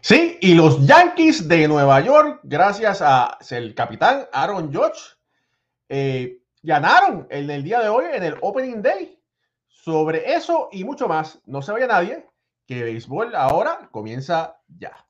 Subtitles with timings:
[0.00, 5.18] Sí, y los Yankees de Nueva York, gracias a el capitán Aaron Judge,
[5.88, 9.20] eh, ganaron en el día de hoy en el Opening Day.
[9.66, 12.26] Sobre eso y mucho más, no se vaya nadie,
[12.66, 15.07] que béisbol ahora comienza ya.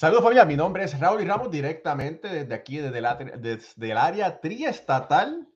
[0.00, 5.46] Saludos familia, mi nombre es Raúl y Ramos directamente desde aquí, desde, el área triestatal.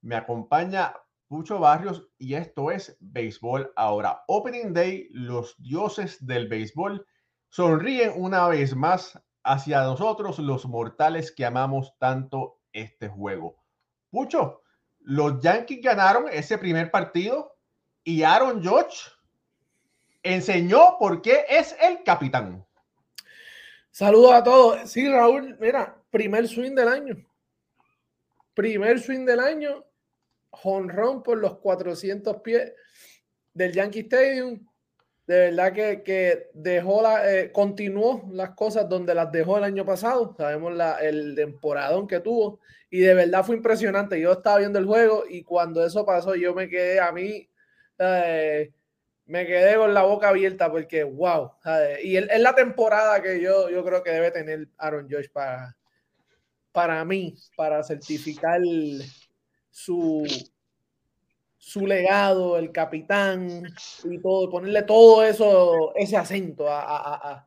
[0.00, 0.94] Me acompaña
[1.28, 4.24] Pucho Barrios y esto es Béisbol Ahora.
[4.26, 7.06] Opening Day, los dioses del béisbol
[7.50, 13.62] sonríen una vez más hacia nosotros, los mortales que amamos tanto este juego.
[14.10, 14.62] Pucho,
[14.98, 17.54] los Yankees ganaron ese primer partido
[18.02, 19.12] y Aaron Judge
[20.24, 22.66] enseñó por qué es el capitán.
[23.98, 24.88] Saludos a todos.
[24.88, 27.16] Sí, Raúl, mira, primer swing del año.
[28.54, 29.84] Primer swing del año.
[30.50, 32.74] Honrón por los 400 pies
[33.52, 34.64] del Yankee Stadium.
[35.26, 40.32] De verdad que, dejó la, eh, continuó las cosas donde las dejó el año pasado.
[40.38, 42.60] Sabemos la, el temporadón que tuvo.
[42.90, 44.20] Y de verdad fue impresionante.
[44.20, 47.50] Yo estaba viendo el juego y cuando eso pasó, yo me quedé a mí.
[47.98, 48.72] Eh,
[49.28, 51.52] me quedé con la boca abierta porque, wow.
[52.02, 55.76] Y es la temporada que yo, yo creo que debe tener Aaron Josh para,
[56.72, 58.60] para mí, para certificar
[59.70, 60.26] su,
[61.58, 63.64] su legado, el capitán
[64.04, 67.46] y todo, ponerle todo eso, ese acento a.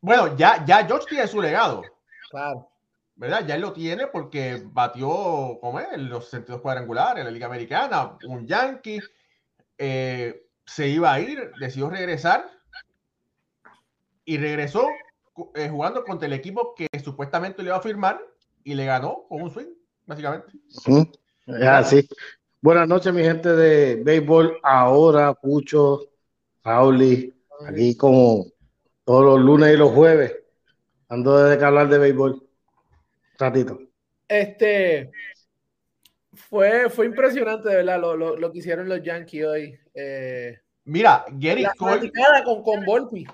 [0.00, 1.82] Bueno, ya, ya Josh tiene su legado.
[2.30, 2.70] Claro.
[3.16, 3.46] ¿verdad?
[3.46, 8.16] Ya él lo tiene porque batió, como es, los sentidos cuadrangulares en la Liga Americana,
[8.26, 9.00] un Yankee,
[9.78, 12.50] eh, se iba a ir, decidió regresar
[14.24, 14.88] y regresó
[15.54, 18.20] eh, jugando contra el equipo que supuestamente le iba a firmar
[18.62, 19.72] y le ganó con un swing,
[20.06, 20.52] básicamente.
[21.84, 22.08] sí.
[22.62, 24.58] Buenas noches, mi gente de béisbol.
[24.62, 26.00] Ahora, Pucho,
[26.62, 27.34] Pauli,
[27.68, 28.46] aquí como
[29.04, 30.34] todos los lunes y los jueves,
[31.10, 32.42] ando desde que hablar de béisbol.
[33.38, 33.78] ratito.
[34.26, 35.10] Este,
[36.34, 39.78] fue, fue impresionante, de verdad, lo, lo, lo que hicieron los Yankees hoy.
[39.94, 43.26] Eh, Mira, Gary la fanaticada con, con Volpi.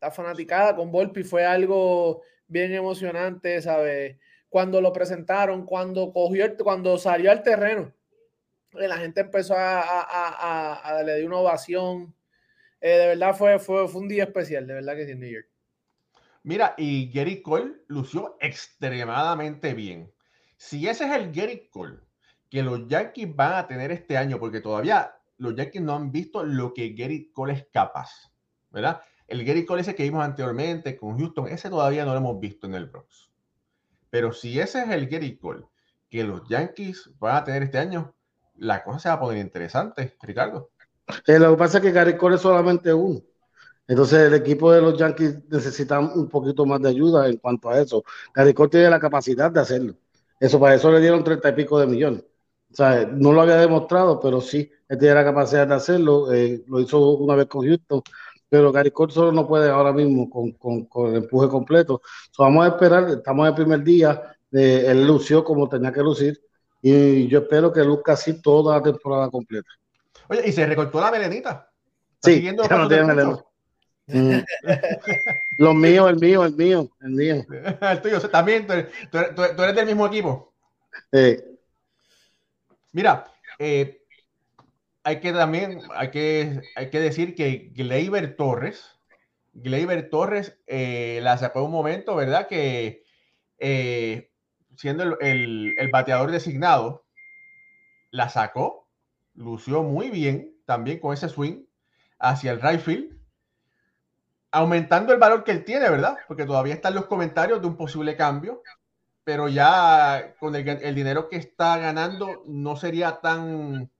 [0.00, 4.16] La fanaticada con Volpi fue algo bien emocionante, ¿sabes?
[4.48, 7.92] Cuando lo presentaron, cuando cogió, cuando salió al terreno,
[8.72, 12.14] eh, la gente empezó a, a, a, a darle una ovación.
[12.80, 15.30] Eh, de verdad fue, fue, fue un día especial, de verdad que sí, en New
[15.30, 15.48] York.
[16.42, 20.10] Mira, y Gary Cole lució extremadamente bien.
[20.56, 21.98] Si ese es el Gary Cole
[22.50, 26.44] que los Yankees van a tener este año, porque todavía los Yankees no han visto
[26.44, 28.30] lo que Gary Cole es capaz,
[28.70, 29.00] ¿verdad?
[29.26, 32.66] El Gary Cole ese que vimos anteriormente con Houston, ese todavía no lo hemos visto
[32.66, 33.30] en el Bronx.
[34.10, 35.64] Pero si ese es el Gary Cole
[36.10, 38.12] que los Yankees van a tener este año,
[38.56, 40.70] la cosa se va a poner interesante, Ricardo.
[41.26, 43.20] Eh, lo que pasa es que Gary Cole es solamente uno.
[43.86, 47.80] Entonces el equipo de los Yankees necesita un poquito más de ayuda en cuanto a
[47.80, 48.04] eso.
[48.34, 49.94] Gary Cole tiene la capacidad de hacerlo.
[50.38, 52.24] Eso para eso le dieron treinta y pico de millones.
[52.72, 56.32] O sea, no lo había demostrado, pero sí, él tiene la capacidad de hacerlo.
[56.32, 58.02] Eh, lo hizo una vez con Houston,
[58.48, 62.02] pero Gary Cole solo no puede ahora mismo con, con, con el empuje completo.
[62.38, 66.40] vamos a esperar, estamos en el primer día, eh, él lució como tenía que lucir,
[66.82, 69.68] y yo espero que luzca así toda la temporada completa.
[70.28, 71.70] Oye, ¿y se recortó la melenita?
[72.22, 73.44] Sí, ya no tiene melenita.
[74.12, 74.40] Mm.
[75.58, 77.46] Los míos, el mío, el mío, el mío.
[77.80, 80.52] el tuyo, también, tú eres, tú eres, del mismo equipo.
[81.12, 81.36] Sí.
[82.92, 84.02] Mira, eh,
[85.04, 88.98] hay que también, hay que, hay que decir que Gleyber Torres,
[89.52, 92.48] Gleyber Torres eh, la sacó un momento, ¿verdad?
[92.48, 93.04] Que
[93.58, 94.30] eh,
[94.76, 97.06] siendo el, bateador designado,
[98.10, 98.88] la sacó,
[99.34, 101.64] lució muy bien también con ese swing
[102.18, 103.18] hacia el right field,
[104.50, 106.16] aumentando el valor que él tiene, ¿verdad?
[106.26, 108.62] Porque todavía están los comentarios de un posible cambio
[109.24, 113.90] pero ya con el, dinero que está ganando no sería tan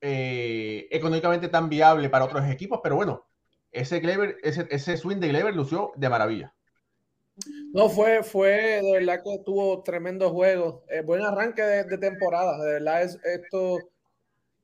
[0.00, 3.26] eh, económicamente tan viable para otros equipos, pero bueno,
[3.72, 4.00] ese,
[4.42, 6.54] ese, ese swing de Gleyber lució de maravilla.
[7.72, 10.84] No, fue, fue de que tuvo tremendo juego.
[10.88, 12.56] Eh, buen arranque de, temporada.
[12.62, 13.78] De verdad, es esto,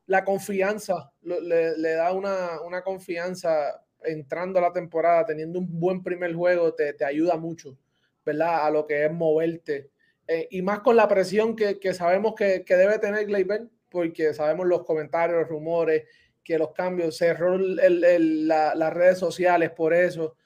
[0.07, 6.03] la confianza, le, le da una, una, confianza entrando a la temporada, teniendo un buen
[6.03, 7.77] primer juego, te, te ayuda mucho,
[8.25, 8.67] ¿verdad?
[8.67, 9.91] A lo que es moverte.
[10.27, 14.33] Eh, y más con la presión que, que sabemos que, que, debe tener Gleyber, porque
[14.35, 16.05] sabemos los comentarios, los rumores,
[16.45, 20.37] que los cambios, cerró el, las redes sociales por eso.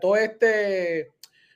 [0.00, 1.10] todo este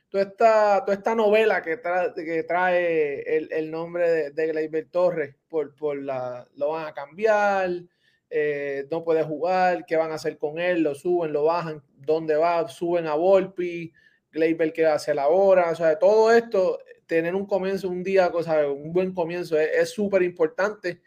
[0.09, 1.79] toda esta, toda esta novela que,
[2.15, 6.93] que trae el, el nombre de, de Gleyber Torres, por, por la, lo van a
[6.93, 7.69] cambiar,
[8.29, 12.35] eh, no puede jugar, qué van a hacer con él, lo suben, lo bajan, dónde
[12.35, 13.93] va, suben a Volpi,
[14.37, 18.67] Gleyber que hace la hora, o sea, todo esto, tener un comienzo, un día, cosa,
[18.67, 21.01] un buen comienzo es súper importante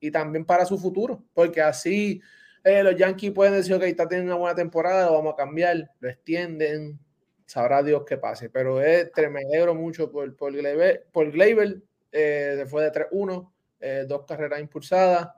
[0.00, 2.20] y también para su futuro, porque así
[2.64, 5.90] eh, los Yankees pueden decir, ok, está teniendo una buena temporada, lo vamos a cambiar,
[6.00, 6.98] lo extienden,
[7.46, 8.50] sabrá Dios qué pase.
[8.50, 11.06] Pero es tremendo mucho por, por Gleyber.
[11.12, 13.50] Por eh, se fue de 3-1,
[13.80, 15.28] eh, dos carreras impulsadas.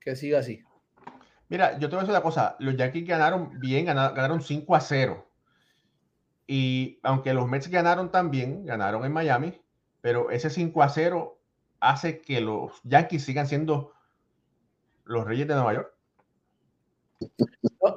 [0.00, 0.62] Que siga así.
[1.48, 2.56] Mira, yo te voy a decir una cosa.
[2.60, 5.27] Los Yankees ganaron bien, ganaron, 5 a 0.
[6.50, 9.60] Y aunque los Mets ganaron también, ganaron en Miami,
[10.00, 11.38] pero ese 5 a 0
[11.78, 13.92] hace que los Yankees sigan siendo
[15.04, 15.94] los Reyes de Nueva York.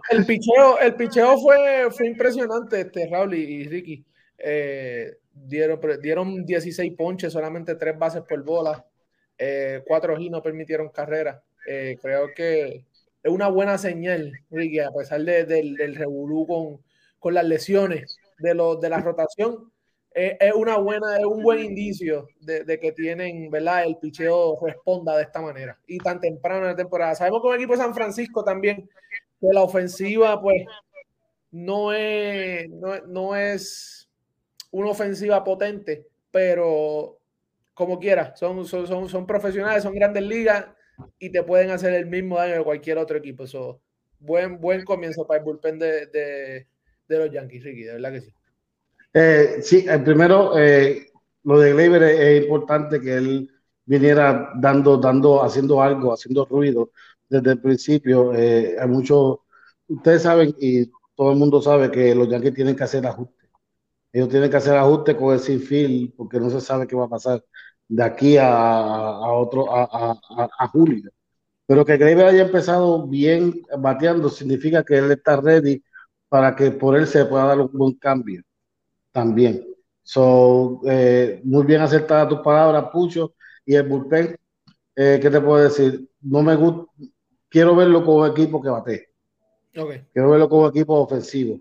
[0.10, 4.06] El picheo, el picheo fue, fue impresionante, este, Raúl y, Ricky.
[4.38, 8.86] Eh, dieron, dieron 16 ponches, solamente 3 bases por bola.
[9.38, 11.42] Eh, cuatro y no permitieron carrera.
[11.66, 12.86] Eh, creo que
[13.24, 16.84] es una buena señal, Ricky, a pesar de, del, del revolú con,
[17.18, 19.72] con, las lesiones de, lo, de la rotación.
[20.14, 23.86] es una buena, es un buen indicio de, de, que tienen, ¿verdad?
[23.86, 27.16] El picheo responda de esta manera y tan temprano en la temporada.
[27.16, 28.90] Sabemos que el equipo de San Francisco también
[29.42, 30.66] que la ofensiva, pues,
[31.52, 34.10] no es, no, es
[34.70, 37.20] una ofensiva potente, pero
[37.74, 40.68] como quiera, son, son, son, profesionales, son grandes ligas
[41.18, 43.48] y te pueden hacer el mismo daño de cualquier otro equipo.
[43.48, 43.82] So,
[44.20, 46.68] buen, buen comienzo para el bullpen de,
[47.18, 48.34] los Yankees, Ricky, de verdad que sí.
[49.14, 51.08] Eh, sí, el primero, eh,
[51.44, 53.50] lo de Gleyber es, importante que él
[53.86, 56.92] viniera dando, dando, haciendo algo, haciendo ruido,
[57.30, 58.34] desde el principio.
[58.34, 59.40] Eh, hay muchos,
[59.88, 60.86] ustedes saben y
[61.16, 63.50] todo el mundo sabe que los Yankees tienen que hacer ajustes.
[64.14, 67.10] Ellos tienen que hacer ajustes con el sin porque no se sabe qué va a
[67.10, 67.44] pasar
[67.88, 71.12] de aquí a, a otro, a, a, a, julio.
[71.66, 75.84] Pero que Gleyber haya empezado bien bateando significa que él está ready
[76.32, 78.42] para que por él se pueda dar un buen cambio
[79.12, 79.68] también.
[80.02, 83.34] So, eh, muy bien acertada tus palabras, Pucho,
[83.66, 84.38] y el bullpen,
[84.96, 86.10] eh, ¿qué te puedo decir?
[86.22, 86.90] No me gusta,
[87.50, 89.10] quiero verlo como equipo que bate.
[89.74, 91.60] Quiero verlo como equipo ofensivo.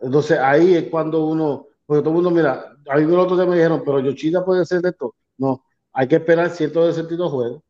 [0.00, 3.54] Entonces ahí es cuando uno, porque todo el mundo, mira, a mí los otros me
[3.54, 5.14] dijeron, pero Yoshida puede ser de esto.
[5.36, 5.62] No,
[5.92, 7.62] hay que esperar 162 juegos.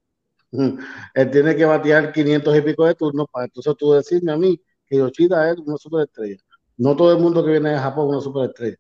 [1.14, 4.58] Él tiene que batear 500 y pico de turnos para entonces tú decirme a mí
[4.88, 6.37] que Yoshida es una superestrella.
[6.76, 8.76] No todo el mundo que viene de Japón es una superestrella.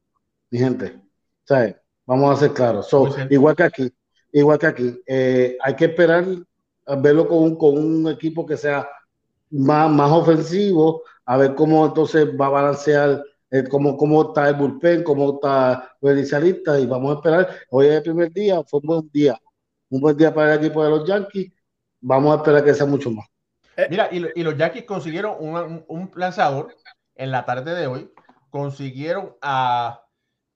[0.50, 1.00] Mi gente,
[1.44, 1.76] ¿sabes?
[2.06, 2.88] Vamos a ser claros.
[3.30, 3.92] igual que aquí,
[4.32, 6.24] igual que aquí, eh, hay que esperar
[6.96, 8.88] verlo con un, con un equipo que sea
[9.50, 14.56] más, más ofensivo, a ver cómo entonces va a balancear eh, cómo, cómo está el
[14.56, 17.48] bullpen, cómo está el inicialista y vamos a esperar.
[17.70, 19.38] Hoy es el primer día, fue un buen día,
[19.88, 21.52] un buen día para el equipo de los Yankees.
[22.00, 23.26] Vamos a esperar que sea mucho más.
[23.78, 26.74] Eh, mira, y, y, los Yankees consiguieron un, un, lanzador
[27.14, 28.12] en la tarde de hoy.
[28.50, 30.02] Consiguieron a,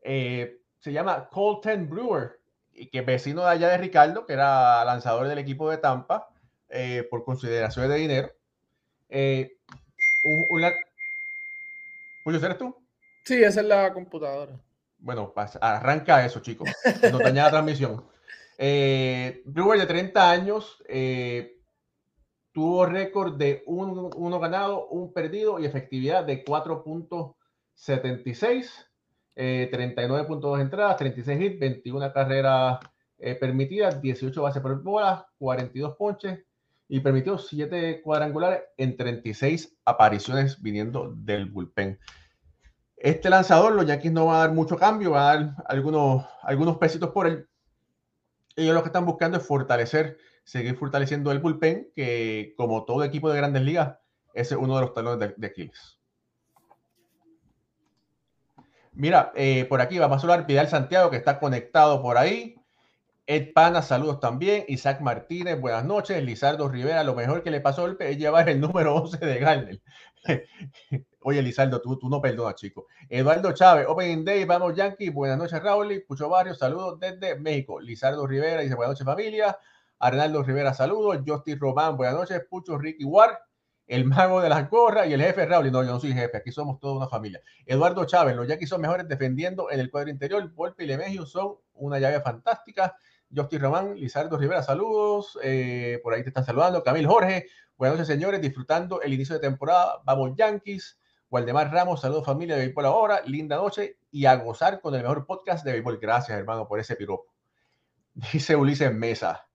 [0.02, 2.40] eh, se llama Colton Brewer,
[2.74, 6.30] y que vecino de allá de Ricardo, que era lanzador del equipo de Tampa,
[6.68, 8.32] eh, por consideraciones de dinero.
[9.08, 9.56] Eh,
[10.24, 12.74] un, eres tú?
[13.24, 14.58] Sí, esa es la computadora.
[14.98, 16.68] Bueno, arranca eso, chicos.
[17.10, 18.04] No daña la transmisión.
[18.64, 21.61] Eh, Brewer de 30 años eh,
[22.52, 28.70] tuvo récord de un, uno ganado, un perdido y efectividad de 4.76,
[29.34, 32.78] 39.2 entradas, 36 hits, 21 carreras
[33.18, 36.44] eh, permitidas, 18 bases por bola, 42 ponches,
[36.88, 41.98] y permitió siete cuadrangulares en 36 apariciones viniendo del bullpen.
[42.96, 46.76] Este lanzador, los Yankees no van a dar mucho cambio, van a dar algunos, algunos
[46.76, 47.48] pesitos por él.
[48.56, 53.30] Ellos lo que están buscando es fortalecer, seguir fortaleciendo el bullpen, que como todo equipo
[53.30, 53.96] de grandes ligas,
[54.34, 55.98] ese es uno de los talones de, Aquiles.
[58.94, 62.56] Mira, eh, por aquí vamos a hablar Vidal Santiago, que está conectado por ahí.
[63.26, 64.64] Ed Pana, saludos también.
[64.68, 66.22] Isaac Martínez, buenas noches.
[66.22, 69.80] Lizardo Rivera, lo mejor que le pasó es llevar el número 11 de Garner.
[71.20, 72.88] Oye, Lizardo, tú, tú no perdonas, chico.
[73.08, 75.08] Eduardo Chávez, Open Day, vamos Yankee.
[75.10, 76.04] Buenas noches, Raúl.
[76.06, 77.80] Pucho Barrio, saludos desde México.
[77.80, 79.56] Lizardo Rivera dice buenas noches, familia.
[80.02, 81.20] Arnaldo Rivera, saludos.
[81.24, 82.42] Justin Román, buenas noches.
[82.50, 83.36] Pucho Ricky Ward,
[83.86, 85.70] el mago de las gorras y el jefe Raúl.
[85.70, 87.40] No, yo no soy jefe, aquí somos toda una familia.
[87.64, 90.52] Eduardo Chávez, los Yankees son mejores defendiendo en el cuadro interior.
[90.54, 92.96] Volpe y Lemegio son una llave fantástica.
[93.32, 95.38] Justin Román, Lizardo Rivera, saludos.
[95.40, 96.82] Eh, por ahí te están saludando.
[96.82, 98.40] Camil Jorge, buenas noches, señores.
[98.40, 100.02] Disfrutando el inicio de temporada.
[100.04, 100.98] Vamos, Yankees.
[101.30, 103.22] Waldemar Ramos, saludos familia de Béisbol ahora.
[103.24, 105.98] Linda noche y a gozar con el mejor podcast de Béisbol.
[105.98, 107.32] Gracias, hermano, por ese piropo.
[108.32, 109.46] Dice Ulises Mesa.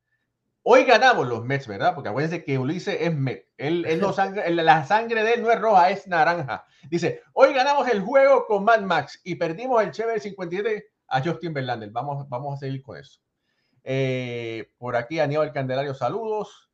[0.69, 1.95] Hoy ganamos los Mets, ¿verdad?
[1.95, 3.47] Porque acuérdense que Ulises es Met.
[3.55, 6.65] Él, no sangre, la sangre de él no es roja, es naranja.
[6.89, 11.53] Dice, hoy ganamos el juego con Mad Max y perdimos el Chevrolet 57 a Justin
[11.53, 11.89] Verlander.
[11.91, 13.21] Vamos, vamos a seguir con eso.
[13.81, 16.69] Eh, por aquí Aníbal Candelario, saludos.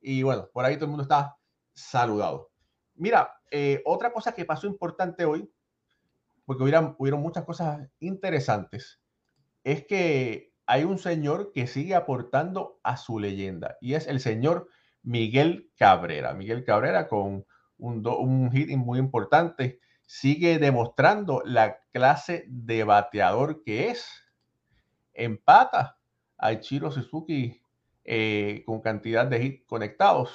[0.00, 1.36] Y bueno, por ahí todo el mundo está
[1.72, 2.50] saludado.
[2.96, 5.48] Mira, eh, otra cosa que pasó importante hoy,
[6.46, 9.00] porque hubieron, hubieron muchas cosas interesantes,
[9.62, 14.68] es que hay un señor que sigue aportando a su leyenda y es el señor
[15.02, 16.34] Miguel Cabrera.
[16.34, 17.46] Miguel Cabrera con
[17.78, 24.08] un, un hit muy importante sigue demostrando la clase de bateador que es.
[25.14, 25.98] Empata
[26.38, 27.60] a Chiro Suzuki
[28.04, 30.32] eh, con cantidad de hits conectados.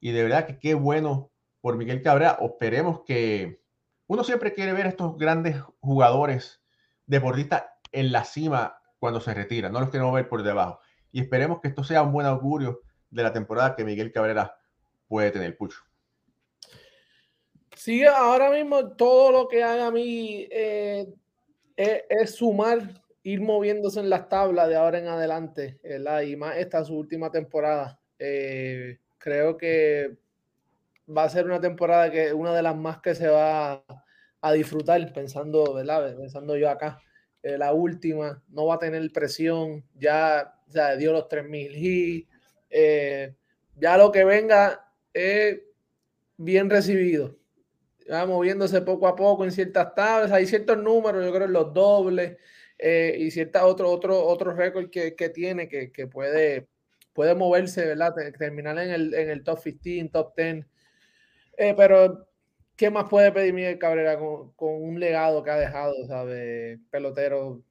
[0.00, 2.38] Y de verdad que qué bueno por Miguel Cabrera.
[2.40, 3.62] Esperemos que
[4.06, 6.62] uno siempre quiere ver a estos grandes jugadores
[7.06, 10.78] deportistas en la cima cuando se retira, no los queremos ver por debajo.
[11.10, 14.56] Y esperemos que esto sea un buen augurio de la temporada que Miguel Cabrera
[15.08, 15.80] puede tener, Pucho.
[17.74, 21.12] Sí, ahora mismo todo lo que haga a mí eh,
[21.76, 25.80] es, sumar, ir moviéndose en las tablas de ahora en adelante,
[26.24, 27.98] y más esta su última temporada.
[28.20, 30.16] Eh, creo que
[31.08, 33.84] va a ser una temporada que una de las más que se va
[34.40, 36.16] a disfrutar, pensando, ¿verdad?
[36.16, 37.00] Pensando yo acá.
[37.42, 42.28] Eh, la última, no va a tener presión, ya, ya dio los 3000 y
[42.70, 43.34] eh,
[43.76, 45.60] ya lo que venga es
[46.36, 47.36] bien recibido.
[48.10, 51.74] Va moviéndose poco a poco en ciertas tablas, hay ciertos números, yo creo en los
[51.74, 52.36] dobles
[52.78, 56.68] eh, y ciertos otro, otro, otro récord que, que tiene que, que, puede,
[57.12, 58.14] puede moverse, ¿verdad?
[58.38, 60.64] Terminar en el, en el top 15, top 10.
[61.76, 62.28] pero
[62.82, 66.80] ¿qué más puede pedir Miguel Cabrera con, un legado que ha dejado, ¿sabe?
[66.90, 67.62] Pelotero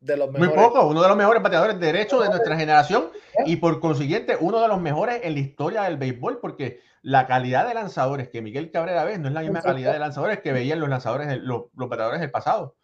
[0.00, 0.54] de los mejores.
[0.54, 3.08] Muy poco, uno de los mejores bateadores derechos de nuestra generación
[3.46, 7.66] y por consiguiente uno de los mejores en la historia del béisbol, porque la calidad
[7.66, 10.78] de lanzadores que Miguel Cabrera ve no es la misma calidad de lanzadores que veían
[10.78, 12.76] los lanzadores, los, los bateadores del pasado.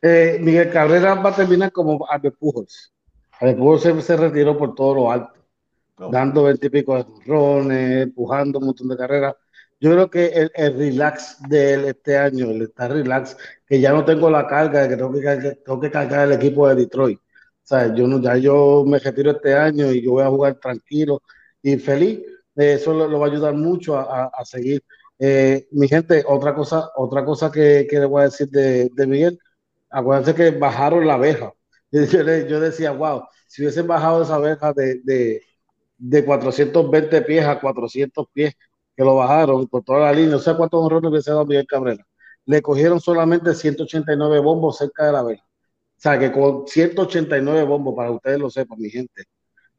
[0.00, 2.94] Eh, Miguel Cabrera va a terminar como Albert Pujols.
[3.38, 5.38] Albert Pujols se, se retiró por todo lo alto
[6.08, 9.34] dando veintipico de rones, empujando un montón de carreras.
[9.80, 13.92] Yo creo que el, el, relax de él este año, el estar relax, que ya
[13.92, 17.18] no tengo la carga de que tengo que, tengo que cargar el equipo de Detroit.
[17.18, 17.22] O
[17.62, 21.22] sea, yo no, ya yo me retiro este año y yo voy a jugar tranquilo
[21.62, 22.20] y feliz.
[22.54, 24.84] Eso lo, va a ayudar mucho a, a, seguir.
[25.18, 29.06] Eh, mi gente, otra cosa, otra cosa que, que le voy a decir de, de
[29.06, 29.38] Miguel,
[29.90, 31.52] acuérdense que bajaron la abeja.
[31.92, 35.42] Yo, yo, decía, wow, si hubiesen bajado esa abeja de, de
[36.00, 38.54] de 420 pies a 400 pies
[39.00, 40.32] que lo bajaron por toda la línea.
[40.32, 42.06] No sé cuántos honrones hubiese dado Miguel Cabrera.
[42.44, 45.42] Le cogieron solamente 189 bombos cerca de la verja.
[45.42, 49.24] O sea que con 189 bombos, para ustedes lo sepan, mi gente,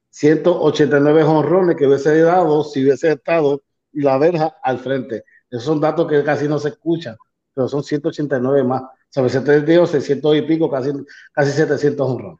[0.09, 3.61] 189 honrones que hubiese dado si hubiese estado
[3.91, 5.23] la verja al frente.
[5.51, 7.15] Esos son datos que casi no se escuchan,
[7.53, 8.81] pero son 189 más.
[8.81, 10.89] O sea, se dio 600 y pico, casi,
[11.31, 12.39] casi 700 honrones.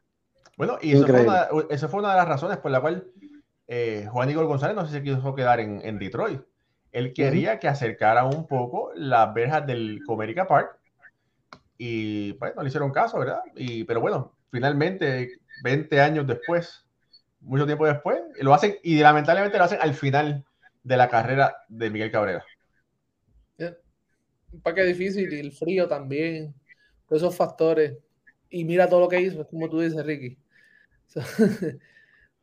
[0.56, 3.06] Bueno, y eso fue, una, eso fue, una, de las razones por la cual
[3.68, 6.40] eh, Juan Igor González no sé si quiso quedar en, Detroit.
[6.92, 10.78] Él quería que acercara un poco las verjas del Comerica Park
[11.78, 13.40] y pues no le hicieron caso, ¿verdad?
[13.56, 16.86] Y, pero bueno, finalmente, 20 años después,
[17.40, 20.44] mucho tiempo después, lo hacen y lamentablemente lo hacen al final
[20.82, 22.44] de la carrera de Miguel Cabrera.
[23.58, 26.54] Un paquete difícil y el frío también,
[27.08, 27.96] todos esos factores.
[28.50, 30.36] Y mira todo lo que hizo, como tú dices, Ricky.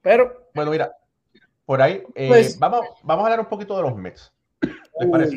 [0.02, 0.50] Pero.
[0.56, 0.92] Bueno, mira,
[1.66, 4.34] por ahí, eh, pues, vamos, vamos a hablar un poquito de los Mets.
[5.00, 5.34] Eso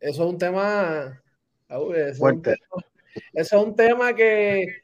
[0.00, 1.22] es un tema.
[1.68, 2.58] eso, es un tema
[3.32, 4.82] eso es un tema que.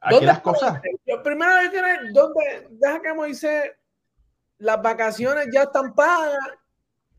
[0.00, 0.80] Aquí las cosas.
[1.24, 1.52] primero,
[2.12, 3.72] ¿dónde, deja que Moisés.
[4.58, 6.38] Las vacaciones ya están pagas.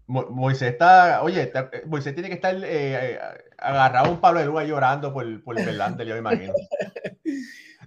[0.07, 1.51] Moisés está, oye,
[1.85, 3.19] Moisés tiene que estar eh,
[3.57, 6.53] agarrado a un palo de luz llorando por, por el Verlander, yo me imagino.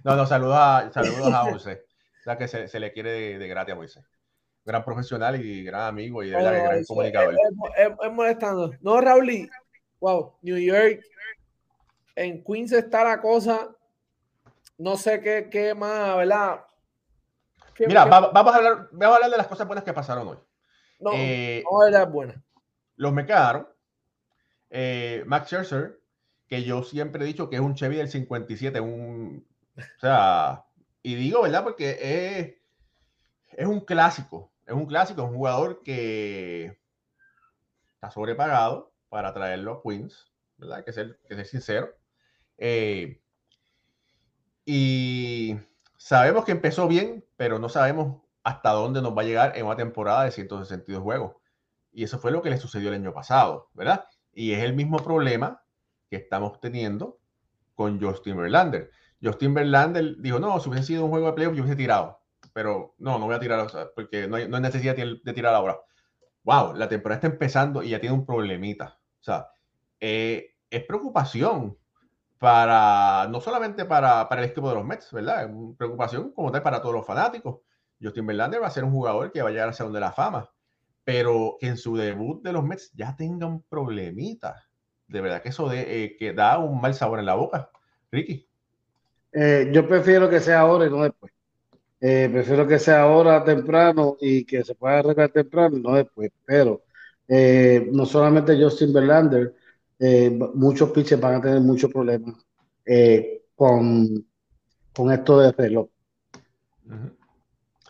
[0.03, 1.79] No, no, saludos a, saludos a Moisés.
[2.21, 4.03] O sea que se, se le quiere de, de, gratis a Moisés.
[4.63, 7.33] Gran profesional y gran amigo y de verdad que gran comunicador.
[7.33, 7.39] Es,
[7.77, 8.71] es, es, molestando.
[8.81, 9.49] No, Raúl,
[9.99, 11.01] wow, New York,
[12.15, 13.75] en Queens está la cosa.
[14.77, 16.65] No sé qué, qué más, ¿verdad?
[17.75, 18.09] ¿Qué, Mira, qué...
[18.09, 20.37] vamos, a hablar, vamos a hablar de las cosas buenas que pasaron hoy.
[20.99, 22.37] No, eh, no de las buenas.
[22.95, 23.67] Los me quedaron.
[24.69, 25.99] Eh, Max Scherzer,
[26.47, 29.45] que yo siempre he dicho que es un Chevy del 57, un,
[29.77, 30.65] o sea,
[31.03, 31.63] y digo, ¿verdad?
[31.63, 32.55] Porque es,
[33.53, 36.77] es un clásico, es un clásico, es un jugador que
[37.95, 40.83] está sobrepagado para traerlo a Queens, ¿verdad?
[40.83, 41.89] Que ser, que sincero.
[42.57, 43.21] Eh,
[44.65, 45.57] y
[45.97, 49.75] sabemos que empezó bien, pero no sabemos hasta dónde nos va a llegar en una
[49.75, 51.35] temporada de 162 juegos.
[51.91, 54.05] Y eso fue lo que le sucedió el año pasado, ¿verdad?
[54.33, 55.63] Y es el mismo problema
[56.09, 57.19] que estamos teniendo
[57.75, 58.91] con Justin Verlander.
[59.21, 62.20] Justin Verlander dijo, no, si hubiese sido un juego de playoff, yo hubiese tirado.
[62.53, 65.79] Pero no, no voy a tirar, porque no hay, no hay, necesidad de tirar ahora.
[66.43, 68.99] Wow, la temporada está empezando y ya tiene un problemita.
[69.19, 69.47] O sea,
[69.99, 71.77] eh, es preocupación
[72.39, 75.43] para, no solamente para, para, el equipo de los Mets, ¿verdad?
[75.43, 77.59] Es preocupación como tal para todos los fanáticos.
[78.01, 80.11] Justin Verlander va a ser un jugador que va a llegar a Salón de la
[80.11, 80.49] Fama,
[81.03, 84.67] pero que en su debut de los Mets ya tenga un problemita.
[85.07, 87.69] De verdad que eso de, eh, da un mal sabor en la boca.
[88.11, 88.47] Ricky.
[89.33, 91.30] Eh, yo prefiero que sea ahora y no después.
[92.01, 96.31] Eh, prefiero que sea ahora temprano y que se pueda arreglar temprano y no después.
[96.45, 96.81] Pero
[97.27, 99.53] eh, no solamente Justin Verlander,
[99.99, 102.35] eh, muchos pitchers van a tener muchos problemas
[103.55, 104.25] con,
[104.93, 105.87] con esto de reloj.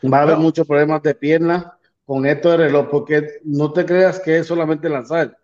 [0.03, 1.65] Va a haber muchos problemas de piernas
[2.05, 5.37] con esto de reloj, porque no te creas que es solamente lanzar.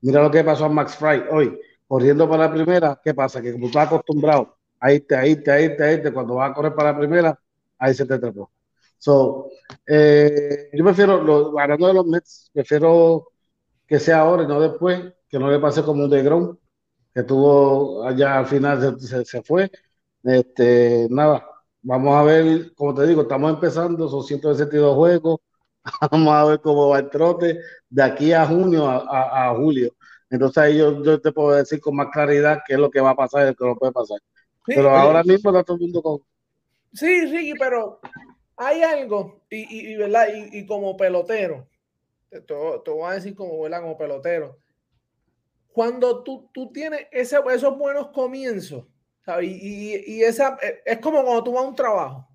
[0.00, 3.00] Mira lo que pasó a Max Fry hoy, corriendo para la primera.
[3.02, 3.42] ¿Qué pasa?
[3.42, 6.54] Que como estás acostumbrado ahí te, ahí te, ahí te, ahí te, cuando vas a
[6.54, 7.40] correr para la primera,
[7.84, 8.50] ahí se te atrapó.
[8.98, 9.50] So,
[9.86, 13.28] eh, yo prefiero, lo, hablando de los Mets, prefiero
[13.86, 16.56] que sea ahora y no después, que no le pase como un de Grom,
[17.14, 19.70] que tuvo allá al final se, se, se, fue.
[20.22, 21.46] Este, nada,
[21.82, 25.40] vamos a ver, como te digo, estamos empezando, son 162 juegos,
[26.10, 29.94] vamos a ver cómo va el trote de aquí a junio a, a, a julio.
[30.30, 33.10] Entonces ahí yo, yo, te puedo decir con más claridad qué es lo que va
[33.10, 34.18] a pasar y qué no puede pasar.
[34.66, 36.18] Sí, pero ahora mismo está todo el mundo con.
[36.94, 38.00] Sí, Ricky, pero
[38.56, 40.28] hay algo, y, y, y ¿verdad?
[40.32, 41.68] Y, y, como pelotero,
[42.30, 43.80] te, te, voy a decir como, ¿verdad?
[43.80, 44.58] como pelotero,
[45.72, 48.86] cuando tú, tú tienes ese, esos buenos comienzos,
[49.24, 49.50] ¿sabes?
[49.50, 52.28] Y, y, esa, e, es como cuando tú vas a un trabajo,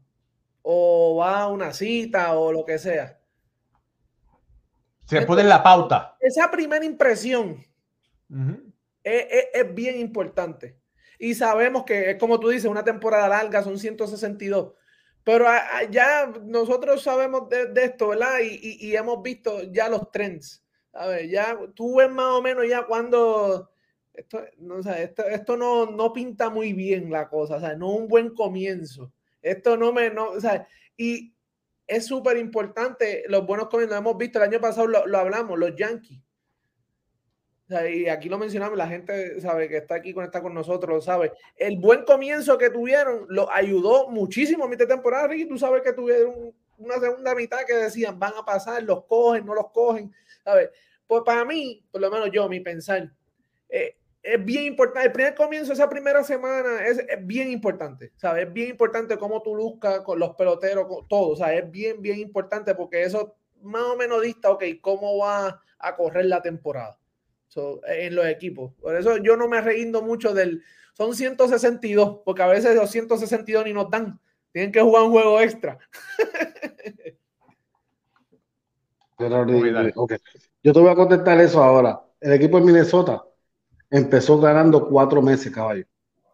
[0.61, 3.17] o vas a una cita, o lo que sea.
[5.05, 6.17] Se pone la pauta.
[6.19, 7.65] Esa primera impresión
[8.29, 8.73] uh -huh.
[9.03, 10.77] es, es, es bien importante
[11.19, 14.73] y sabemos que es como tú dices, una temporada larga, son 162.
[15.25, 15.45] Pero
[15.91, 18.39] ya nosotros sabemos de, de esto, ¿verdad?
[18.41, 20.65] Y, y, y, hemos visto ya los trends.
[20.93, 23.69] A ver, ya tú ves más o menos ya cuando
[24.13, 27.75] esto, no, o sea, esto, esto no, no, pinta muy bien la cosa, o sea,
[27.75, 29.11] no un buen comienzo.
[29.41, 31.33] Esto no me, no, o sea, y
[31.85, 33.97] es súper importante los buenos comienzos.
[33.97, 36.21] Hemos visto el año pasado, lo, lo hablamos, los Yankees
[37.91, 41.31] y aquí lo mencionamos, la gente sabe que está aquí conectada con nosotros, sabe.
[41.55, 45.45] El buen comienzo que tuvieron lo ayudó muchísimo a mi temporada, Ricky.
[45.45, 49.53] Tú sabes que tuvieron una segunda mitad que decían van a pasar, los cogen, no
[49.53, 50.11] los cogen,
[50.43, 50.69] ¿sabes?
[51.05, 53.11] Pues para mí, por lo menos yo, mi pensar,
[53.69, 55.07] eh, es bien importante.
[55.07, 58.47] El primer comienzo, esa primera semana, es, es, bien importante, ¿sabes?
[58.47, 62.19] Es bien importante cómo tú luzcas con los peloteros, con todo, sea, es bien, bien
[62.19, 66.98] importante porque eso más o menos dista, ok, cómo va a correr la temporada.
[67.49, 68.73] So, en los equipos.
[68.79, 70.63] Por eso yo no me arreguindo mucho del.
[70.93, 74.19] Son 162, porque a veces los 162 ni nos dan.
[74.51, 75.77] Tienen que jugar un juego extra.
[79.95, 80.17] okay.
[80.63, 82.01] Yo te voy a contestar eso ahora.
[82.19, 83.23] El equipo de Minnesota
[83.89, 85.85] empezó ganando cuatro meses, caballo.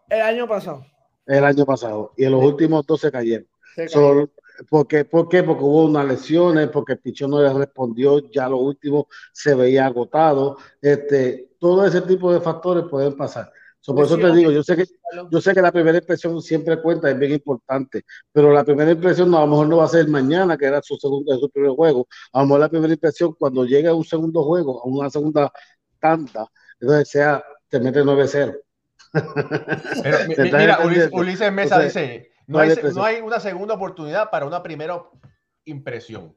[0.09, 0.85] El año pasado.
[1.25, 2.13] El año pasado.
[2.17, 2.47] Y en los sí.
[2.47, 3.47] últimos dos se cayeron.
[3.75, 4.27] Se cayeron.
[4.27, 4.33] So,
[4.69, 5.05] ¿Por qué?
[5.05, 5.43] ¿Por qué?
[5.43, 9.85] Porque hubo unas lesiones, porque el pichón no le respondió, ya lo último se veía
[9.85, 10.57] agotado.
[10.81, 13.51] Este, todo ese tipo de factores pueden pasar.
[13.79, 14.85] So, por eso te digo, yo sé que
[15.29, 19.29] yo sé que la primera impresión siempre cuenta, es bien importante, pero la primera impresión
[19.29, 21.69] no, a lo mejor no va a ser mañana, que era su segundo, su primer
[21.71, 22.07] juego.
[22.33, 25.51] A lo mejor la primera impresión cuando llegue a un segundo juego, a una segunda
[25.99, 28.55] tanda, entonces sea, te mete 9-0.
[30.01, 30.17] Pero,
[30.57, 34.61] mira, Ulises, Ulises Mesa entonces, dice no hay, no hay, una segunda oportunidad para una
[34.61, 35.01] primera
[35.65, 36.35] impresión.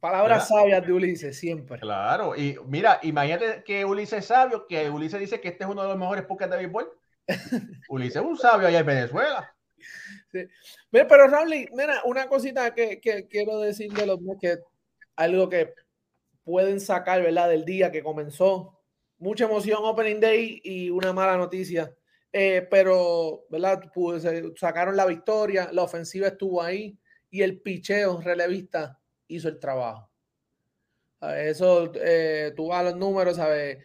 [0.00, 0.60] Palabras ¿verdad?
[0.60, 1.80] sabias de Ulises, siempre.
[1.80, 5.82] Claro, y mira, imagínate que Ulises es sabio, que Ulises dice que este es uno
[5.82, 6.92] de los mejores podcasts de béisbol.
[7.88, 9.56] Ulises es un sabio allá en Venezuela.
[10.90, 13.00] Pero Raúl, mira, una cosita que,
[13.30, 14.58] quiero decir de los que
[15.16, 15.72] algo que
[16.44, 17.48] pueden sacar, ¿verdad?
[17.48, 18.78] Del día que comenzó.
[19.18, 21.95] Mucha emoción Opening Day y una mala noticia.
[22.38, 23.90] Eh, pero, ¿verdad?
[23.94, 26.98] Pues, sacaron la victoria, la ofensiva estuvo ahí
[27.30, 30.10] y el picheo relevista hizo el trabajo.
[31.22, 33.78] Eso, eh, tú vas a los números, ¿sabes?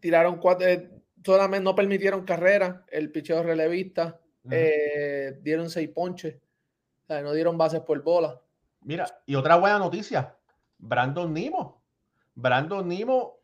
[0.00, 0.90] Tiraron cuatro, eh,
[1.24, 4.18] solamente no permitieron carrera, el picheo relevista,
[4.50, 6.40] eh, dieron seis ponches,
[7.08, 8.40] no dieron bases por bola.
[8.80, 10.36] Mira, y otra buena noticia,
[10.76, 11.84] Brandon Nimo.
[12.34, 13.38] Brandon Nimo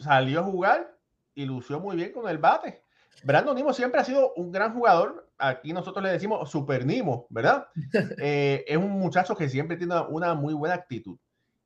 [0.00, 0.96] salió a jugar
[1.34, 2.81] y lució muy bien con el bate.
[3.24, 5.28] Brandon Nimo siempre ha sido un gran jugador.
[5.38, 7.68] Aquí nosotros le decimos Super Nimo, ¿verdad?
[8.18, 11.18] Eh, es un muchacho que siempre tiene una muy buena actitud.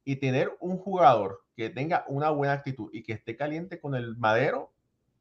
[0.04, 4.16] Y tener un jugador que tenga una buena actitud y que esté caliente con el
[4.16, 4.72] madero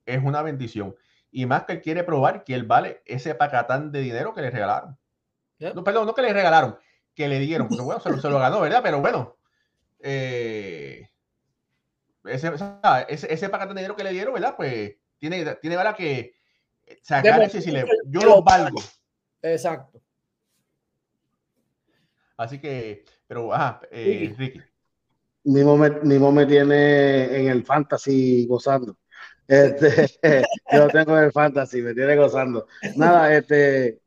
[0.05, 0.95] es una bendición.
[1.31, 4.51] Y más que él quiere probar que él vale ese pacatán de dinero que le
[4.51, 4.97] regalaron.
[5.59, 6.77] No, perdón, no que le regalaron,
[7.13, 8.81] que le dieron, porque bueno, se lo, ganó, ¿verdad?
[8.83, 9.37] Pero bueno,
[9.99, 11.09] eh,
[12.25, 12.53] ese,
[13.07, 14.55] ese, pacatán de dinero que le dieron, ¿verdad?
[14.55, 16.35] Pues tiene, tiene para que
[17.01, 18.81] sacar ese si le, yo lo valgo.
[19.41, 20.01] Exacto.
[22.37, 24.61] Así que, pero, ajá, eh, Ricky.
[25.45, 28.97] Nimo me, me tiene en el fantasy gozando.
[29.47, 30.09] Este,
[30.71, 32.67] yo tengo el fantasy, me tiene gozando.
[32.95, 34.01] Nada, este,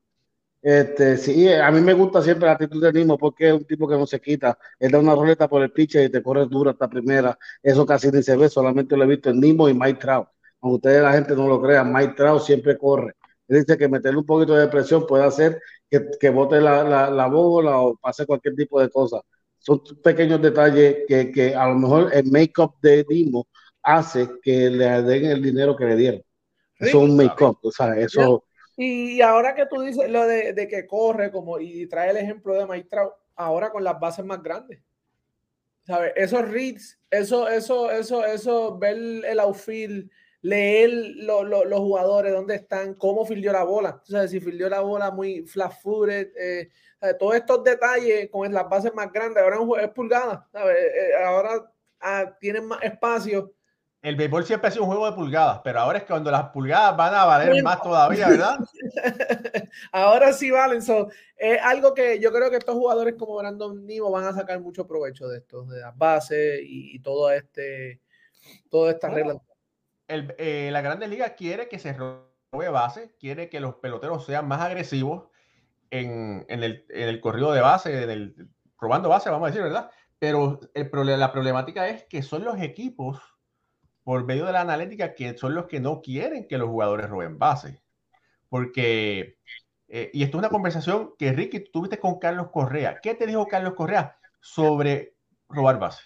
[0.60, 3.88] este, sí, a mí me gusta siempre la actitud de Nimo porque es un tipo
[3.88, 4.58] que no se quita.
[4.78, 7.38] Él da una roleta por el pitcher y te corre duro hasta primera.
[7.62, 10.28] Eso casi ni se ve, solamente lo he visto en Nimo y Mike Trout.
[10.60, 13.14] Aunque ustedes la gente no lo crea, Mike Trout siempre corre.
[13.48, 17.10] Él dice que meterle un poquito de presión puede hacer que, que bote la, la,
[17.10, 19.20] la bola o pase cualquier tipo de cosa.
[19.58, 23.46] Son pequeños detalles que, que a lo mejor el make-up de Nimo
[23.82, 26.22] hace que le den el dinero que le dieron.
[26.78, 28.44] Eso es un make-up, o sea, eso...
[28.76, 32.54] Y ahora que tú dices lo de, de, que corre como y trae el ejemplo
[32.54, 32.88] de Mike
[33.34, 34.80] ahora con las bases más grandes.
[35.84, 36.12] ¿Sabes?
[36.14, 40.08] Esos reads, eso, eso, eso, eso, ver el outfield,
[40.40, 44.00] leer los jugadores, dónde están, cómo filió la bola.
[44.02, 46.68] O sea, si filió la bola muy flat-footed, eh,
[47.18, 50.76] todos estos detalles con las bases más grandes, ahora es pulgada, ¿sabes?
[50.76, 51.70] Eh, eh, ahora
[52.00, 53.52] ah, tienen más espacio
[54.00, 56.96] el béisbol siempre ha sido un juego de pulgadas, pero ahora es cuando las pulgadas
[56.96, 58.56] van a valer más todavía, ¿verdad?
[59.92, 60.80] ahora sí valen.
[61.36, 64.86] es algo que yo creo que estos jugadores como Brandon Nimo van a sacar mucho
[64.86, 68.00] provecho de esto, de las bases y, todo este,
[68.70, 69.10] toda esta
[70.08, 74.62] Eh, la Grande Liga quiere que se robe base, quiere que los peloteros sean más
[74.62, 75.28] agresivos
[75.90, 78.34] en, el, corrido de base,
[78.78, 79.90] robando base, vamos a decir, ¿verdad?
[80.18, 83.20] Pero la problemática es que son los equipos
[84.02, 87.38] por medio de la analítica que son los que no quieren que los jugadores roben
[87.38, 87.82] base.
[88.48, 89.36] Porque,
[89.88, 93.00] eh, y esto es una conversación que Ricky tuviste con Carlos Correa.
[93.02, 95.14] ¿Qué te dijo Carlos Correa sobre
[95.50, 96.02] robar base?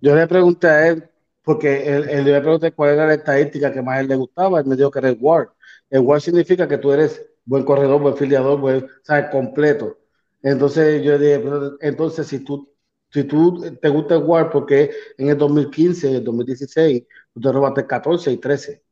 [0.00, 1.09] Yo le pregunté a él,
[1.42, 4.60] porque él, le pregunté cuál era la estadística que más él le gustaba.
[4.60, 5.50] Él me dijo que era el WAR.
[5.88, 9.30] El WAR significa que tú eres buen corredor, buen filiador, buen, ¿sabes?
[9.30, 9.98] Completo.
[10.42, 11.42] Entonces yo dije,
[11.80, 12.70] entonces si tú
[13.12, 17.52] si tú te gusta el WAR, porque en el 2015, en el 2016, tú te
[17.52, 18.82] robaste 14 y 13,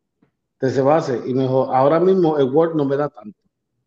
[0.59, 3.39] 13 bases, y mejor, ahora mismo el WAR no me da tanto.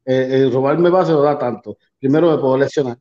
[0.05, 1.77] Eh, el robarme bases no da tanto.
[1.99, 2.97] Primero me puedo lesionar,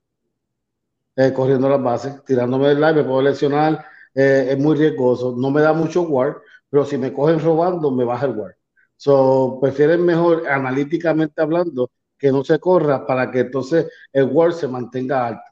[1.17, 5.51] eh, corriendo las bases, tirándome el live, me puedo lesionar, eh, es muy riesgoso, no
[5.51, 8.57] me da mucho WAR, pero si me cogen robando, me baja el WAR.
[8.97, 14.69] So, prefieren mejor, analíticamente hablando, que no se corra para que entonces el WAR se
[14.69, 15.51] mantenga alto.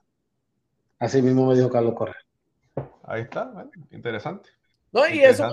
[0.99, 2.17] Así mismo me dijo Carlos Correa.
[3.05, 4.51] Ahí está, interesante.
[4.93, 5.51] No, y eso,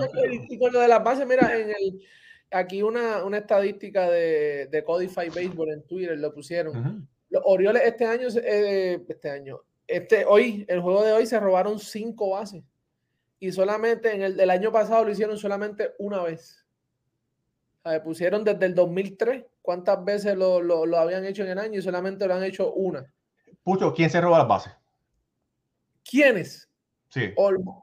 [0.48, 2.02] y con lo de las bases, mira, en el,
[2.50, 7.08] aquí una, una estadística de, de, Codify Baseball en Twitter lo pusieron.
[7.30, 11.78] Los Orioles este año, eh, este año, este, hoy, el juego de hoy se robaron
[11.78, 12.62] cinco bases.
[13.46, 16.66] Y solamente en el del año pasado lo hicieron solamente una vez.
[17.84, 21.78] O pusieron desde el 2003 cuántas veces lo, lo, lo, habían hecho en el año
[21.78, 23.08] y solamente lo han hecho una.
[23.62, 24.72] Pucho, ¿quién se roba las bases?
[26.02, 26.68] ¿Quiénes?
[27.08, 27.32] Sí.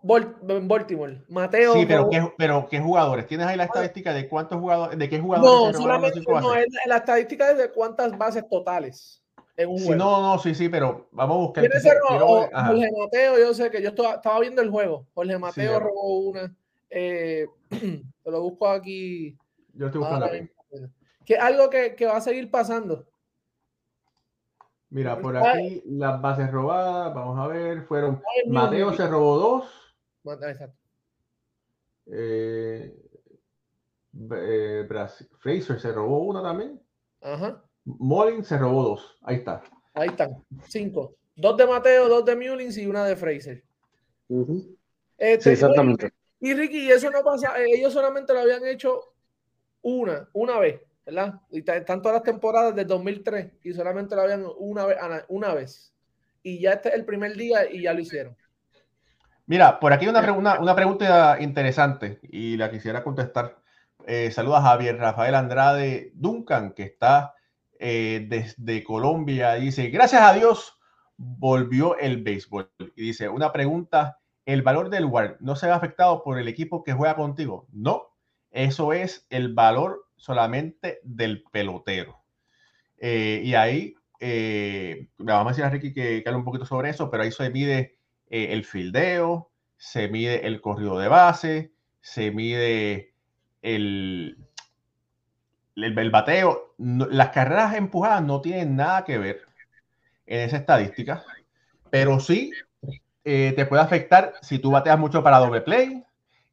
[0.04, 1.76] Baltimore, Mateo.
[1.76, 3.26] Sí, pero ¿qué, pero ¿qué jugadores?
[3.26, 5.78] ¿Tienes ahí la estadística de cuántos jugadores, de qué jugadores?
[5.78, 9.23] No, solamente no, es la estadística es de cuántas bases totales
[9.56, 9.96] en un juego.
[9.96, 11.70] No, no, sí, sí, pero vamos a buscar.
[12.68, 15.08] Jorge Mateo, yo sé que yo estaba, viendo el juego.
[15.14, 16.56] Jorge Mateo robó una.
[16.90, 19.38] Eh, te lo busco aquí.
[19.74, 20.28] Yo estoy buscando
[21.26, 23.08] Que algo que, que va a seguir pasando.
[24.90, 28.22] Mira, por aquí las bases robadas, vamos a ver, fueron.
[28.48, 30.40] Mateo se robó dos.
[30.48, 30.78] Exacto.
[32.06, 32.96] Eh,
[34.36, 34.88] eh,
[35.40, 36.80] Fraser se robó una también.
[37.22, 37.64] Ajá.
[37.86, 39.18] Mullins se robó dos.
[39.24, 39.62] Ahí está.
[39.94, 40.44] Ahí están.
[40.68, 41.16] Cinco.
[41.36, 43.64] Dos de Mateo, dos de Mullins y una de Fraser.
[45.18, 46.12] Este, sí, exactamente.
[46.40, 49.14] Y Ricky, eso no pasa, eh, ellos solamente lo habían hecho
[49.82, 51.40] una, una vez, ¿verdad?
[51.52, 54.98] Y están todas las temporadas del 2003 y solamente lo habían una vez,
[55.30, 55.94] una vez.
[56.42, 58.36] Y ya este es el primer día y ya lo hicieron.
[59.46, 63.58] Mira, por aquí una, una, una pregunta interesante y la quisiera contestar.
[64.06, 67.36] Eh, saluda a Javier Rafael Andrade Duncan, que está
[67.86, 69.56] eh, desde Colombia.
[69.56, 70.80] Dice, gracias a Dios
[71.18, 72.72] volvió el béisbol.
[72.96, 76.82] Y dice, una pregunta, ¿el valor del WAR no se ve afectado por el equipo
[76.86, 77.68] que juega contigo?
[77.74, 78.16] No,
[78.52, 82.24] eso es el valor solamente del pelotero.
[83.00, 87.12] Eh, y ahí, eh, vamos a decir a Ricky que, que un poquito sobre eso,
[87.12, 87.98] pero ahí se mide
[88.30, 93.14] el fildeo, se mide el corrido de base, se mide
[93.62, 94.38] el,
[95.76, 96.76] el, bateo.
[96.78, 99.42] las carreras empujadas no tienen nada que ver
[100.26, 101.24] en esa estadística,
[101.90, 102.52] pero sí
[103.24, 106.04] eh, te puede afectar si tú bateas mucho para doble play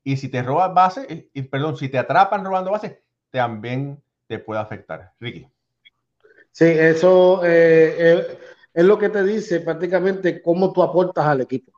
[0.02, 4.38] y si te robas base, eh, y, perdón, si te atrapan robando base, también te
[4.38, 5.12] puede afectar.
[5.20, 5.46] Ricky.
[6.52, 8.38] Sí, eso eh,
[8.72, 11.72] es lo que te dice prácticamente cómo tú aportas al equipo.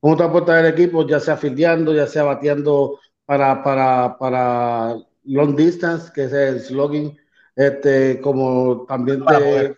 [0.00, 5.56] Cómo tú aportas al equipo, ya sea fildeando, ya sea bateando para, para, para long
[5.56, 7.16] distance, que es el slogan,
[7.54, 9.76] este, como también te,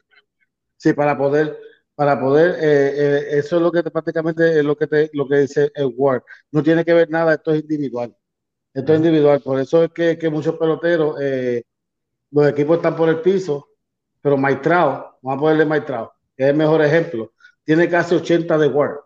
[0.78, 1.58] Sí, para poder,
[1.96, 5.28] para poder, eh, eh, eso es lo que te, prácticamente es lo que te, lo
[5.28, 6.22] que dice el Word.
[6.52, 8.16] No tiene que ver nada, esto es individual.
[8.72, 9.40] Esto es individual.
[9.42, 11.64] Por eso es que, que muchos peloteros, eh,
[12.30, 13.70] los equipos están por el piso,
[14.22, 17.32] pero Maitrao, vamos a ponerle Maitrao, que es el mejor ejemplo,
[17.64, 19.00] tiene casi 80 de Word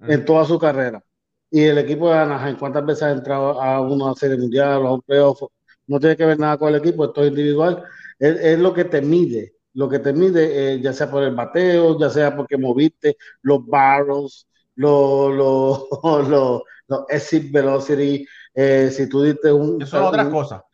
[0.00, 1.02] en toda su carrera.
[1.50, 4.94] Y el equipo de Anaheim, ¿cuántas veces ha entrado a una serie mundial o a
[4.94, 5.42] un playoff?
[5.86, 7.84] No tiene que ver nada con el equipo, esto es individual.
[8.18, 11.98] es lo que te mide lo que te mide, eh, ya sea por el bateo,
[12.00, 19.22] ya sea porque moviste los barrels, los, los, los, los exit velocity, eh, si tú
[19.22, 19.80] diste un...
[19.82, 20.64] Eso es otra cosa.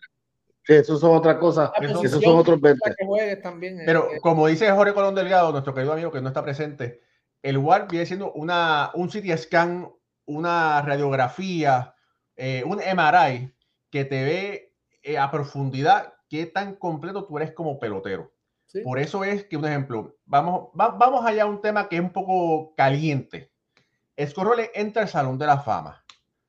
[0.64, 2.94] Sí, eso son otras cosas, esos son otros 20.
[3.42, 7.00] También, Pero como dice Jorge Colón Delgado, nuestro querido amigo que no está presente,
[7.42, 9.90] el WAR viene siendo una, un CT scan,
[10.26, 11.96] una radiografía,
[12.36, 13.52] eh, un MRI
[13.90, 14.71] que te ve
[15.18, 18.32] a profundidad qué tan completo tú eres como pelotero.
[18.84, 22.12] Por eso es que, un ejemplo, vamos, vamos allá a un tema que es un
[22.12, 23.52] poco caliente.
[24.16, 26.02] Escorrole entra al Salón de la Fama.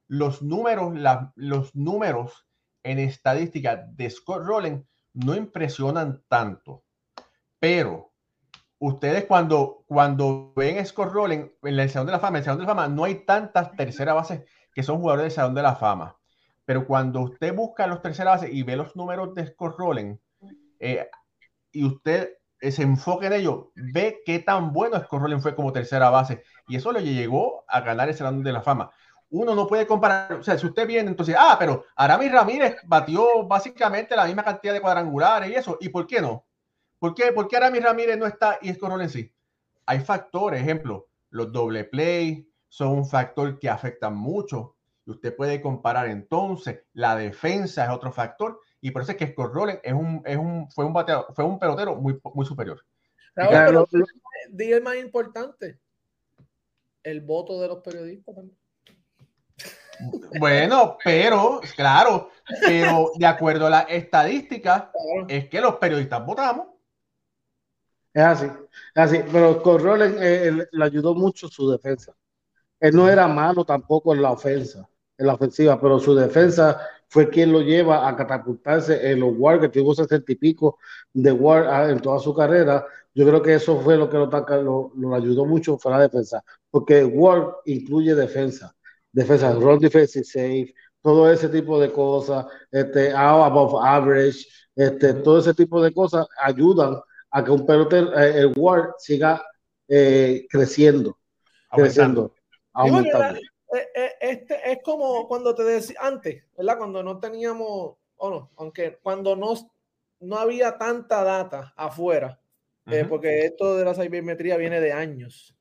[0.07, 0.93] Los números,
[1.35, 2.47] los números
[2.83, 6.83] en estadística de Scott Rowland no impresionan tanto.
[7.59, 8.13] Pero
[8.79, 12.45] ustedes cuando, cuando ven a Scott Rowland en el Salón de la Fama, en el
[12.45, 15.61] Salón de la Fama no hay tantas terceras bases que son jugadores del Salón de
[15.61, 16.17] la Fama.
[16.65, 20.19] Pero cuando usted busca los terceras bases y ve los números de Scott Rowland,
[20.79, 21.09] eh,
[21.71, 22.31] y usted
[22.71, 26.43] se enfoque en ello, ve qué tan bueno es Rowling fue como tercera base.
[26.67, 28.91] Y eso le llegó a ganar ese Salón de la Fama.
[29.29, 33.47] Uno no puede comparar, o sea, si usted viene, entonces, ah, pero Aramis Ramírez batió
[33.47, 35.77] básicamente la misma cantidad de cuadrangulares y eso.
[35.81, 36.45] ¿Y por qué no?
[36.99, 39.33] ¿Por qué, ¿Por qué Aramis Ramírez no está y en sí?
[39.85, 44.75] Hay factores, ejemplo, los doble play son un factor que afecta mucho.
[45.05, 49.27] Y usted puede comparar entonces, la defensa es otro factor y por eso es que
[49.27, 50.93] Scott Rowland es un, es un, fue, un
[51.33, 52.83] fue un pelotero muy, muy superior.
[53.35, 55.79] Raúl, pero, más importante,
[57.01, 58.35] el voto de los periodistas
[60.39, 62.29] Bueno, pero, claro,
[62.61, 64.91] pero de acuerdo a la estadística,
[65.27, 66.67] es que los periodistas votamos.
[68.13, 68.51] Es así, es
[68.95, 72.13] así, pero Scott Rowland eh, le ayudó mucho su defensa.
[72.79, 74.87] Él no era malo tampoco en la ofensa,
[75.23, 79.59] en la ofensiva, pero su defensa fue quien lo lleva a catapultarse en los War,
[79.59, 80.79] que tuvo 60 y pico
[81.13, 82.85] de War ah, en toda su carrera.
[83.13, 87.05] Yo creo que eso fue lo que lo, lo, ayudó mucho fue la defensa, porque
[87.05, 88.75] War incluye defensa,
[89.11, 95.53] defensa, run defensive safe, todo ese tipo de cosas, este, above average, este, todo ese
[95.53, 96.95] tipo de cosas ayudan
[97.29, 99.41] a que un pelotero, eh, el War siga
[99.87, 101.17] eh, creciendo,
[101.69, 102.33] creciendo,
[102.73, 103.37] aumentando.
[103.37, 103.52] Eh, eh,
[104.19, 106.77] este es como cuando te decía antes, ¿verdad?
[106.77, 109.53] Cuando no teníamos, o no, aunque cuando no,
[110.19, 112.39] no había tanta data afuera,
[112.87, 115.55] eh, porque esto de la sabermetría viene de años.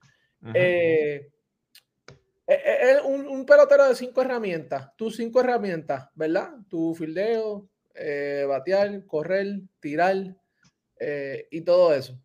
[3.05, 6.51] un, un, pelotero de cinco herramientas, tus cinco herramientas, ¿verdad?
[6.69, 7.69] Tu fildeo,
[8.49, 10.37] batear, correr, tirar
[11.51, 12.19] y todo eso.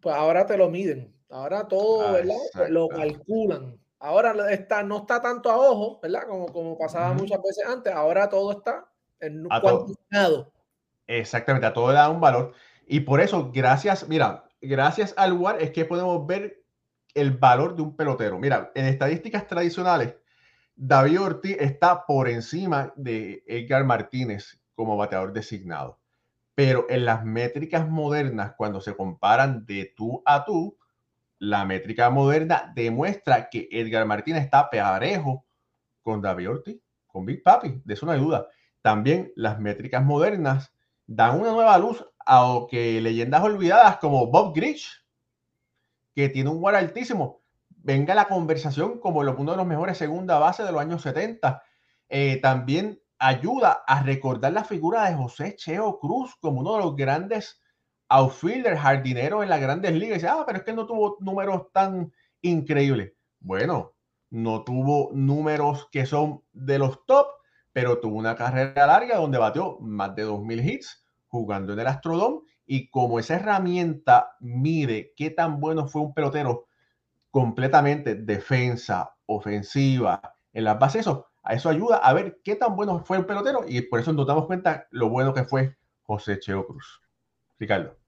[0.00, 2.68] Pues ahora te lo miden, ahora todo, ¿verdad?
[2.68, 3.80] Lo calculan.
[4.00, 6.26] Ahora está, no está tanto a ojo, ¿verdad?
[6.26, 7.92] Como, como pasaba muchas veces antes.
[7.92, 8.86] Ahora todo está
[9.20, 10.52] en cuantificado.
[11.06, 12.52] Exactamente, a todo le da un valor.
[12.86, 16.64] Y por eso, gracias, mira, gracias al WAR es que podemos ver
[17.14, 18.38] el valor de un pelotero.
[18.38, 20.14] Mira, en estadísticas tradicionales,
[20.74, 25.98] David Ortiz está por encima de Edgar Martínez como bateador designado.
[26.54, 30.78] Pero en las métricas modernas, cuando se comparan de tú a tú,
[31.40, 35.46] la métrica moderna demuestra que Edgar Martínez está parejo
[36.02, 38.46] con David Ortiz, con Big Papi, de eso no hay duda.
[38.82, 40.72] También las métricas modernas
[41.06, 44.86] dan una nueva luz a que leyendas olvidadas como Bob Grich,
[46.14, 50.62] que tiene un war altísimo, venga la conversación como uno de los mejores segunda base
[50.62, 51.62] de los años 70.
[52.08, 56.96] Eh, también ayuda a recordar la figura de José Cheo Cruz como uno de los
[56.96, 57.59] grandes
[58.10, 60.10] outfielder, jardinero en las grandes ligas.
[60.10, 63.12] Y dice, ah, pero es que no tuvo números tan increíbles.
[63.38, 63.94] Bueno,
[64.30, 67.28] no tuvo números que son de los top,
[67.72, 72.40] pero tuvo una carrera larga donde batió más de 2.000 hits jugando en el Astrodome.
[72.66, 76.66] Y como esa herramienta mide qué tan bueno fue un pelotero
[77.30, 80.20] completamente defensa, ofensiva,
[80.52, 83.80] en las bases, eso, eso ayuda a ver qué tan bueno fue un pelotero y
[83.82, 87.00] por eso nos damos cuenta lo bueno que fue José Cheo Cruz.
[87.58, 87.99] Ricardo.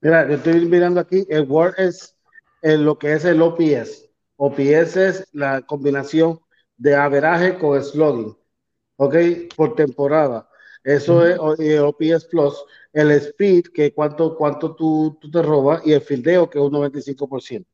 [0.00, 2.14] Mira, yo estoy mirando aquí, el Word es
[2.62, 4.08] lo que es el OPS.
[4.36, 6.38] OPS es la combinación
[6.76, 8.36] de averaje con slugging,
[8.96, 9.16] ¿ok?
[9.56, 10.48] Por temporada.
[10.84, 16.00] Eso es OPS Plus, el speed, que cuánto, cuánto tú, tú te robas, y el
[16.00, 17.66] fildeo, que es un 95%.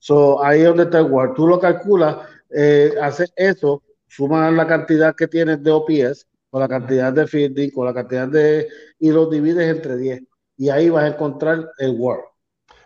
[0.00, 1.34] So, ahí es donde está el Word.
[1.34, 2.16] Tú lo calculas,
[2.50, 7.70] eh, haces eso, sumas la cantidad que tienes de OPS, con la cantidad de fielding,
[7.70, 8.68] con la cantidad de...
[8.98, 10.22] y lo divides entre 10
[10.58, 12.24] y ahí vas a encontrar el Word.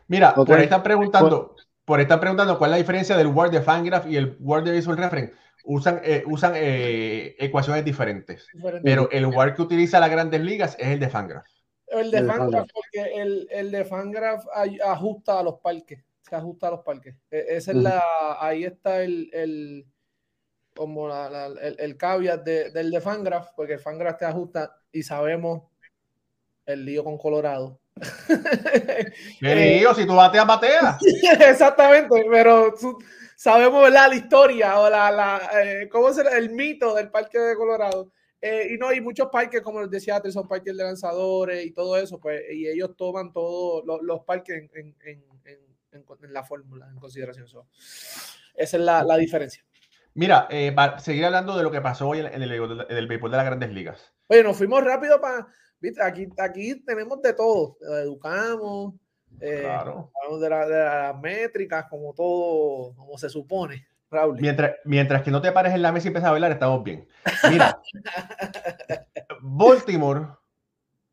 [0.06, 3.50] Mira, por ahí están preguntando, por, ahí están preguntando cuál es la diferencia del Word
[3.50, 5.34] de Fangraph y el Word de Visual Reference.
[5.64, 8.46] Usan, eh, usan eh, ecuaciones diferentes,
[8.84, 11.46] pero el Word que utiliza las grandes ligas es el de Fangraph.
[11.86, 14.44] El de Fangraph, porque el, el, de Fangraph
[14.84, 17.16] ajusta a los parques, se ajusta a los parques.
[17.30, 18.02] E, esa es la,
[18.38, 19.86] ahí está el, el
[20.74, 25.71] como la, el, el caveat del de Fangraph, porque el Fangraph te ajusta y sabemos
[26.66, 27.80] el lío con Colorado.
[29.40, 29.94] ¿Qué lío?
[29.94, 30.98] Si tú bateas, bateas.
[31.40, 32.74] Exactamente, pero
[33.36, 38.10] sabemos la historia o la, la eh, ¿cómo es el, mito del parque de Colorado?
[38.40, 41.96] Eh, y no, hay muchos parques, como les decía son parques de lanzadores y todo
[41.96, 45.24] eso, pues, y ellos toman todos los, parques en, en, en,
[45.92, 47.46] en, la fórmula, en consideración.
[47.46, 47.66] esa
[48.56, 49.64] es la, la diferencia.
[50.14, 53.30] Mira, eh, para seguir hablando de lo que pasó hoy en, el, en el béisbol
[53.30, 54.12] de las grandes ligas.
[54.26, 55.46] Oye, nos fuimos rápido para
[56.02, 58.94] Aquí, aquí tenemos de todo, educamos,
[59.40, 63.86] eh, hablamos de, las métricas, como todo, como se supone.
[64.10, 64.38] Raúl.
[64.40, 67.08] Mientras, mientras que no te pares en la mesa y empiezas a bailar, estamos bien.
[67.50, 67.80] Mira,
[69.40, 70.28] Baltimore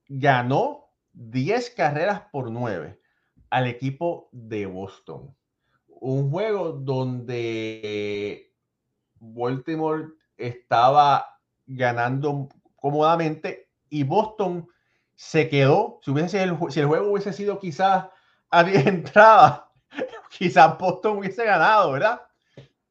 [0.07, 2.99] ganó 10 carreras por 9
[3.49, 5.33] al equipo de Boston.
[5.87, 8.53] Un juego donde
[9.19, 14.67] Baltimore estaba ganando cómodamente y Boston
[15.15, 15.99] se quedó.
[16.01, 18.07] Si, hubiese, el, si el juego hubiese sido quizás
[18.49, 19.63] a 10 entradas,
[20.29, 22.21] quizás Boston hubiese ganado, ¿verdad?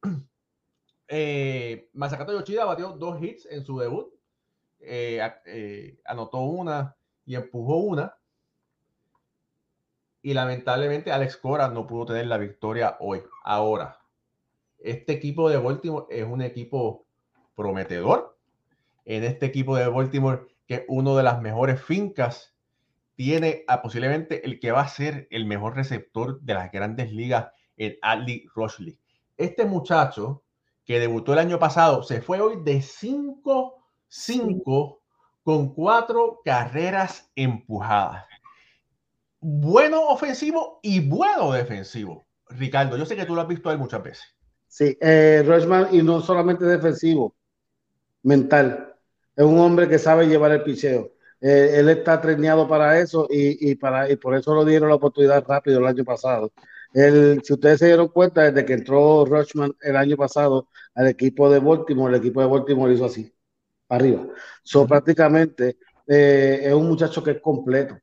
[1.11, 4.13] Eh, Masakato Yoshida batió dos hits en su debut.
[4.79, 8.15] Eh, eh, anotó una y empujó una.
[10.21, 13.23] Y lamentablemente Alex Cora no pudo tener la victoria hoy.
[13.43, 13.97] Ahora,
[14.77, 17.07] este equipo de Baltimore es un equipo
[17.55, 18.37] prometedor.
[19.05, 22.55] En este equipo de Baltimore que uno de las mejores fincas,
[23.15, 27.47] tiene a posiblemente el que va a ser el mejor receptor de las grandes ligas,
[27.75, 28.99] el Ali Roshley.
[29.35, 30.43] Este muchacho
[30.85, 34.99] que debutó el año pasado se fue hoy de 5-5
[35.41, 38.25] con cuatro carreras empujadas.
[39.39, 42.27] Bueno ofensivo y bueno defensivo.
[42.47, 44.35] Ricardo, yo sé que tú lo has visto ahí muchas veces.
[44.67, 45.43] Sí, eh,
[45.91, 47.35] y no solamente defensivo,
[48.21, 48.88] mental
[49.35, 51.11] es un hombre que sabe llevar el picheo.
[51.41, 55.45] Eh, él está treñado para eso y, para, y por eso lo dieron la oportunidad
[55.47, 56.51] rápido el año pasado.
[56.93, 61.49] El, si ustedes se dieron cuenta, desde que entró Rushman el año pasado al equipo
[61.49, 63.31] de Baltimore, el equipo de Baltimore hizo así,
[63.89, 64.25] arriba.
[64.63, 65.77] So, prácticamente
[66.07, 67.97] eh, es un muchacho que es completo.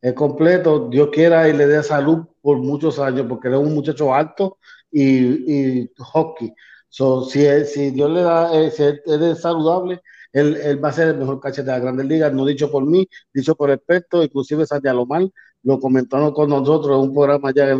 [0.00, 3.74] Es completo, Dios quiera y le dé salud por muchos años, porque él es un
[3.74, 4.58] muchacho alto
[4.90, 6.52] y, y hockey.
[6.88, 10.02] So, si, si Dios le da, eh, si él es saludable,
[10.36, 13.08] él, va a ser el mejor catcher de la Grandes Ligas, no dicho por mí,
[13.32, 15.22] dicho por expertos, inclusive Santiago Alomar
[15.62, 17.74] lo comentó con nosotros en un programa ya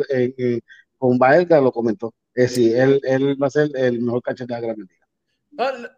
[0.97, 2.15] con Baelga, lo comentó.
[2.35, 5.91] Es decir, él, él, va a ser el mejor catcher de la Grandes Ligas.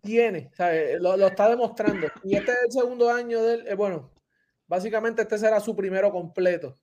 [0.00, 0.50] tiene,
[0.98, 2.08] Lo, está demostrando.
[2.24, 4.10] Y este es el segundo año de él, eh, bueno,
[4.66, 6.78] básicamente este será su primero completo.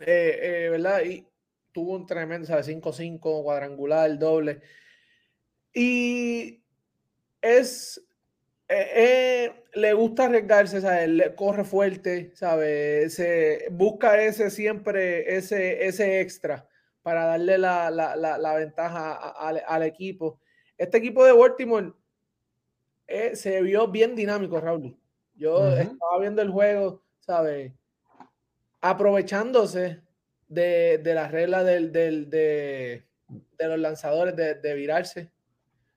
[0.00, 1.02] Eh, ¿Verdad?
[1.04, 1.26] Y
[1.72, 2.68] tuvo un tremendo, ¿sabes?
[2.68, 4.60] 5-5, cuadrangular, doble.
[5.74, 6.61] Y
[7.42, 8.00] es
[9.74, 11.08] le gusta arriesgarse, ¿sabes?
[11.08, 13.14] Le corre fuerte, ¿sabes?
[13.14, 16.66] Se busca ese siempre, ese, ese extra
[17.02, 20.40] para darle la, la, la, ventaja al equipo.
[20.78, 21.92] Este equipo de Baltimore
[23.06, 24.96] eh, se vio bien dinámico, Raúl.
[25.34, 27.72] Yo estaba viendo el juego, ¿sabes?
[28.80, 30.00] Aprovechándose
[30.48, 33.04] de, de las reglas del, del, de,
[33.58, 35.30] de, los lanzadores de, de virarse,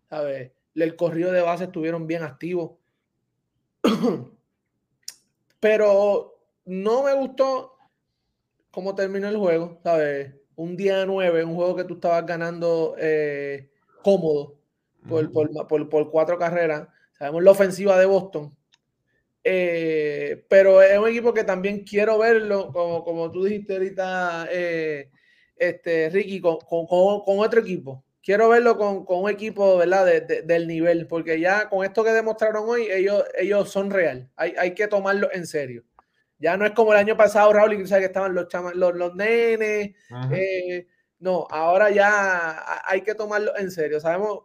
[0.10, 0.52] ¿sabes?
[0.76, 2.72] El corrido de base estuvieron bien activos.
[5.60, 7.78] Pero no me gustó
[8.72, 10.36] cómo terminó el juego, ¿sabes?
[10.56, 13.72] Un día nueve, un juego que tú estabas ganando eh,
[14.04, 14.60] cómodo
[15.08, 16.88] por, por, cuatro carreras.
[17.18, 18.56] Sabemos la ofensiva de Boston.
[19.44, 25.12] Eh, pero es un equipo que también quiero verlo, como, como tú dijiste ahorita, eh,
[25.56, 28.04] este, Ricky, con, con, otro equipo.
[28.26, 30.24] Quiero verlo con, un equipo ¿verdad?
[30.24, 34.32] del nivel, porque ya con esto que demostraron hoy, ellos, ellos son real.
[34.36, 35.84] Hay, hay que tomarlo en serio.
[36.40, 39.96] Ya no es como el año pasado, Raúl, y que estaban los, los, los nenes.
[41.20, 44.00] no, ahora ya hay que tomarlo en serio.
[44.00, 44.40] Sabemos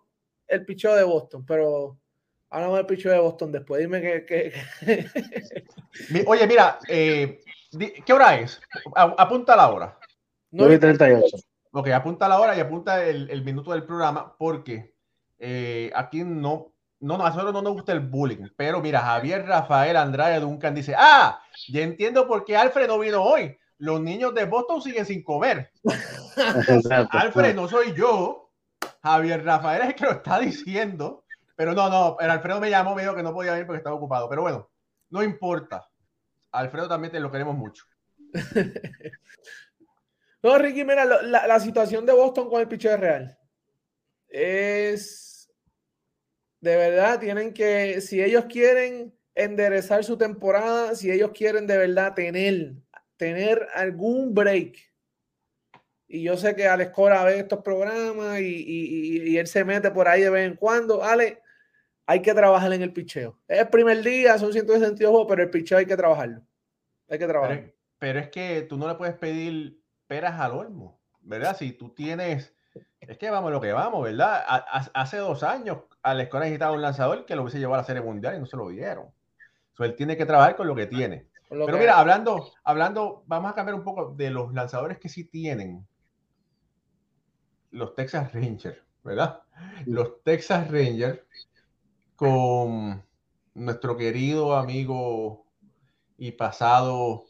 [0.46, 1.98] el picheo de Boston, pero
[2.50, 3.80] hablamos del picheo de Boston después.
[3.80, 4.52] Dime que.
[6.26, 7.40] Oye, mira, eh,
[8.04, 8.60] ¿qué hora es?
[8.94, 9.98] Apunta la hora.
[10.52, 11.49] 9.38.
[11.72, 14.94] Ok, apunta la hora y apunta el, minuto del programa porque
[15.38, 18.48] eh, aquí no, no, no, a nosotros no nos gusta el bullying.
[18.56, 23.22] Pero mira, Javier Rafael Andrade Duncan dice: Ah, ya entiendo por qué Alfred no vino
[23.22, 23.56] hoy.
[23.78, 25.70] Los niños de Boston siguen sin comer.
[27.10, 28.50] Alfred no soy yo.
[29.02, 31.24] Javier Rafael es el que lo está diciendo.
[31.56, 33.96] Pero no, no, el Alfredo me llamó, me dijo que no podía venir porque estaba
[33.96, 34.28] ocupado.
[34.28, 34.70] Pero bueno,
[35.10, 35.88] no importa.
[36.52, 37.84] Alfredo también te lo queremos mucho.
[40.42, 43.36] no, Ricky, mira, la, situación de Boston con el picheo real
[44.28, 45.50] es
[46.60, 52.14] de verdad, tienen que, si ellos quieren enderezar su temporada, si ellos quieren de verdad
[52.14, 52.74] tener,
[53.16, 54.90] tener algún break
[56.12, 60.22] y yo sé que Alex Cora ve estos programas y, él se mete por ahí
[60.22, 61.04] de vez en cuando.
[61.04, 61.40] Ale,
[62.04, 63.38] hay que trabajar en el picheo.
[63.46, 66.42] Es el primer día, son 162 juegos, pero el picheo hay que trabajarlo.
[67.08, 67.72] Hay que trabajar.
[68.00, 69.79] Pero, es que tú no le puedes pedir
[70.10, 71.56] peras al olmo, ¿verdad?
[71.56, 72.52] Si tú tienes.
[72.98, 74.42] Es que vamos lo que vamos, ¿verdad?
[74.92, 78.02] Hace dos años Alex Cora necesitaba un lanzador que lo hubiese llevado a la Serie
[78.02, 79.06] Mundial y no se lo dieron.
[79.74, 81.28] So, él tiene que trabajar con lo que tiene.
[81.48, 85.86] Pero mira, hablando, hablando, vamos a cambiar un poco de los lanzadores que sí tienen
[87.70, 89.42] los Texas Rangers, ¿verdad?
[89.86, 91.20] Los Texas Rangers
[92.16, 93.04] con
[93.54, 95.46] nuestro querido amigo
[96.18, 97.26] y pasado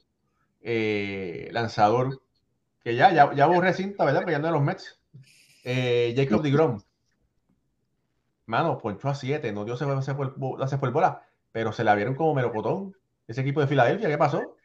[0.62, 2.22] eh, lanzador,
[2.82, 4.24] que ya, ya, ya borré cinta, ¿verdad?
[4.26, 5.00] No de los Mets.
[5.64, 6.80] Eh, Jacob DeGrom.
[8.46, 10.32] Mano, ponchó a 7, no dio se fue, se fue,
[10.66, 11.22] se fue el bola,
[11.52, 12.96] pero se la vieron como melocotón.
[13.28, 14.56] Ese equipo de Filadelfia, ¿qué pasó?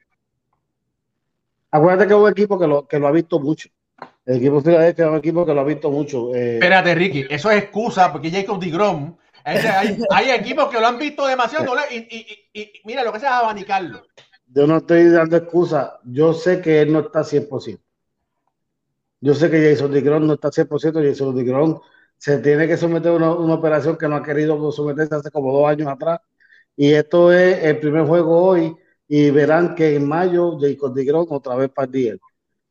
[1.70, 3.70] Acuérdate que es un equipo que lo, que lo ha visto mucho.
[4.26, 6.34] El equipo de es un equipo que lo ha visto mucho.
[6.34, 6.56] Eh.
[6.56, 9.16] Espérate, Ricky, eso es excusa porque Jacob DeGrom.
[9.44, 14.02] Hay, hay equipos que lo han visto demasiado y, mira lo que sea abanicarlo.
[14.48, 16.00] Yo no estoy dando excusa.
[16.04, 17.80] Yo sé que él no está 100%.
[19.26, 21.02] Yo sé que Jason DeGrom no está 100%.
[21.04, 21.80] Jason DeGrom
[22.18, 25.52] se tiene que someter a una, una, operación que no ha querido someterse hace como
[25.52, 26.20] dos años atrás.
[26.78, 28.76] Y esto es el primer juego hoy.
[29.08, 32.20] Y verán que en mayo Jacob DeGrom otra vez para el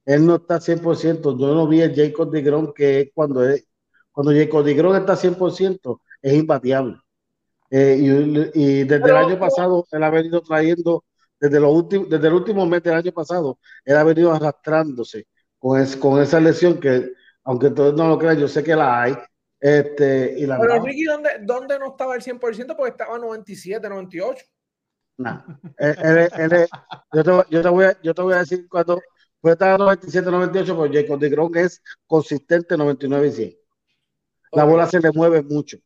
[0.04, 1.36] él no está 100%.
[1.38, 3.66] Yo no vi el Jacob de que es cuando, es,
[4.12, 6.98] cuando Jacob de está 100%, es imbatiable.
[7.70, 7.98] Eh,
[8.54, 11.04] y, desde el año pasado, él ha venido trayendo,
[11.40, 15.26] desde, los últimos, desde el último mes del año pasado, él ha venido arrastrándose
[15.64, 17.12] con, con esa lesión que,
[17.44, 19.16] aunque todos no lo crean, yo sé que la hay.
[19.58, 22.76] Este, y la Pero Ricky, ¿dónde, ¿dónde no estaba el 100%?
[22.76, 24.44] Porque estaba 97, 98.
[25.16, 25.42] No.
[25.78, 26.66] yo, te,
[27.48, 29.00] yo, te voy a, yo te voy a decir cuando
[29.40, 33.54] Puede estar 97, 98, pero Jacob de Grom es consistente 99 y 100.
[34.52, 35.76] La bola se le mueve mucho.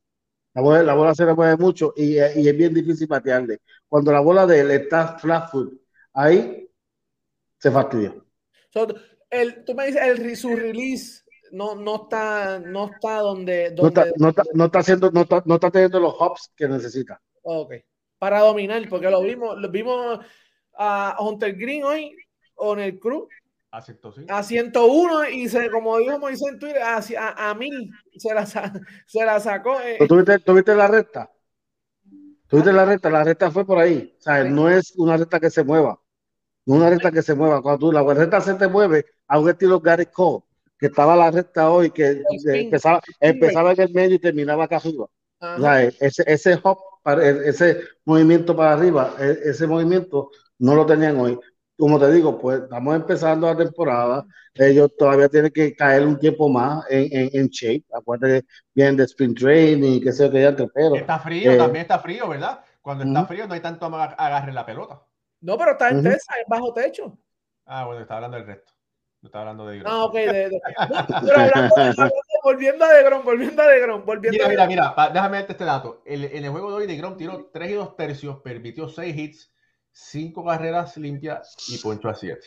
[0.54, 3.60] La bola, la bola se le mueve mucho y, y, es bien difícil patearle.
[3.88, 5.72] Cuando la bola de él está flat foot,
[6.14, 6.68] ahí
[7.58, 8.14] se fastidia.
[9.30, 11.22] El, tú me dices, el, su release
[11.52, 13.70] no, no, está, no está donde.
[13.70, 13.82] donde...
[13.82, 16.68] No, está, no, está, no, está, haciendo, no, está, no está teniendo los hops que
[16.68, 17.20] necesita.
[17.42, 17.74] Ok.
[18.18, 20.18] Para dominar, porque lo vimos, lo vimos
[20.76, 22.16] a Hunter Green hoy
[22.60, 23.28] en el Cruz
[23.70, 24.32] a 105.
[24.32, 28.46] A 101 y se, como dijo Moisés en Twitter, a, a, a mil se la,
[28.46, 29.80] se la sacó.
[29.80, 29.98] Eh.
[30.08, 31.30] ¿Tuviste, ¿Tuviste la recta?
[32.46, 34.14] Tú viste la recta, la recta fue por ahí.
[34.18, 36.00] O sea, no es una recta que se mueva.
[36.64, 37.60] No es una recta que se mueva.
[37.60, 40.42] Cuando tú, la recta se te mueve a un estilo Gary Cole,
[40.78, 45.06] que estaba la recta hoy, que empezaba, empezaba en el medio y terminaba acá arriba.
[45.40, 46.78] O sea, ese, ese hop,
[47.44, 51.38] ese movimiento para arriba, e, ese movimiento no lo tenían hoy
[51.78, 54.26] como te digo, pues estamos empezando la temporada.
[54.54, 57.84] Ellos todavía tienen que caer un tiempo más en, en, en shape.
[57.92, 60.96] Acuérdate que vienen de sprint training y qué sé yo que ya pero.
[60.96, 62.60] Está frío, eh, también está frío, ¿verdad?
[62.82, 65.00] Cuando está frío no hay tanto agarre la pelota.
[65.40, 67.16] No, pero está en Tesa, en bajo techo.
[67.64, 68.72] Ah, bueno, está hablando del resto.
[69.20, 69.92] No está hablando de Grom.
[69.92, 70.14] Ah, ok.
[70.14, 70.60] De,
[71.26, 72.10] pero hablando,
[72.44, 75.64] volviendo a De Grom, volviendo a De Grom, volviendo mira, mira, mira, déjame darte este
[75.64, 76.02] dato.
[76.04, 79.16] El, en el juego de hoy, De Grom tiró 3 y 2 tercios, permitió 6
[79.16, 79.52] hits,
[79.98, 82.46] cinco carreras limpias y poncho a siete.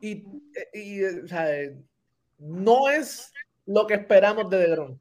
[0.00, 0.24] Y,
[0.72, 1.46] y o sea,
[2.38, 3.32] no es
[3.66, 4.98] lo que esperamos de DeGrom.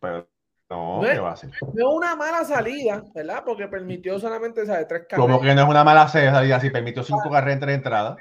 [0.00, 0.26] Pero
[0.70, 1.50] no, no, es, va a ser?
[1.60, 3.42] no es una mala salida, ¿verdad?
[3.44, 4.88] Porque permitió solamente ¿sabes?
[4.88, 5.26] tres carreras.
[5.26, 8.16] Como que no es una mala salida si permitió cinco carreras en tres entradas.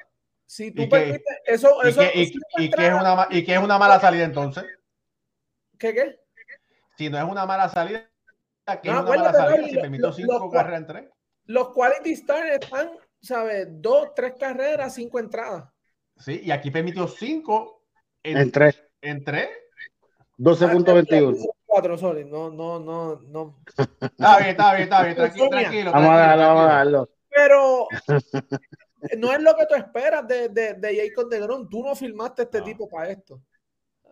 [0.46, 4.00] Si tú permites, eso, eso, y, y, qué es una, ¿Y qué es una mala
[4.00, 4.66] salida entonces?
[5.80, 6.20] ¿Qué qué?
[6.98, 8.08] Si no es una mala salida,
[8.66, 11.10] ¿qué es una mala salida si permitió cinco carreras en tres?
[11.46, 12.92] los quality stars están,
[13.22, 13.68] ¿sabes?
[13.70, 15.66] Dos, tres carreras, cinco entradas.
[16.18, 17.84] Sí, y aquí permitió cinco
[18.22, 18.82] en, en tres.
[19.02, 19.50] En tres.
[20.38, 21.38] 12.21.
[21.66, 22.26] Cuatro, sorry.
[22.26, 23.60] No, no, no, no.
[24.02, 25.16] Está bien, está bien, está bien.
[25.16, 25.92] Tranquilo, tranquilo.
[25.92, 27.10] Vamos a darlo, vamos a darlo.
[27.30, 27.88] Pero
[29.18, 31.70] no es lo que tú esperas de, de, de Jacob de Gron.
[31.70, 33.42] Tú no filmaste este tipo para esto.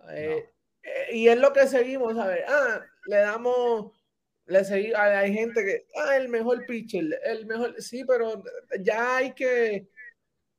[0.10, 0.50] Eh,
[0.84, 2.44] eh, y es lo que seguimos, ¿sabes?
[2.48, 3.92] Ah, le damos
[4.52, 8.44] le seguí, hay, gente que, ah, el mejor pitcher, el mejor, sí, pero
[8.82, 9.88] ya hay que,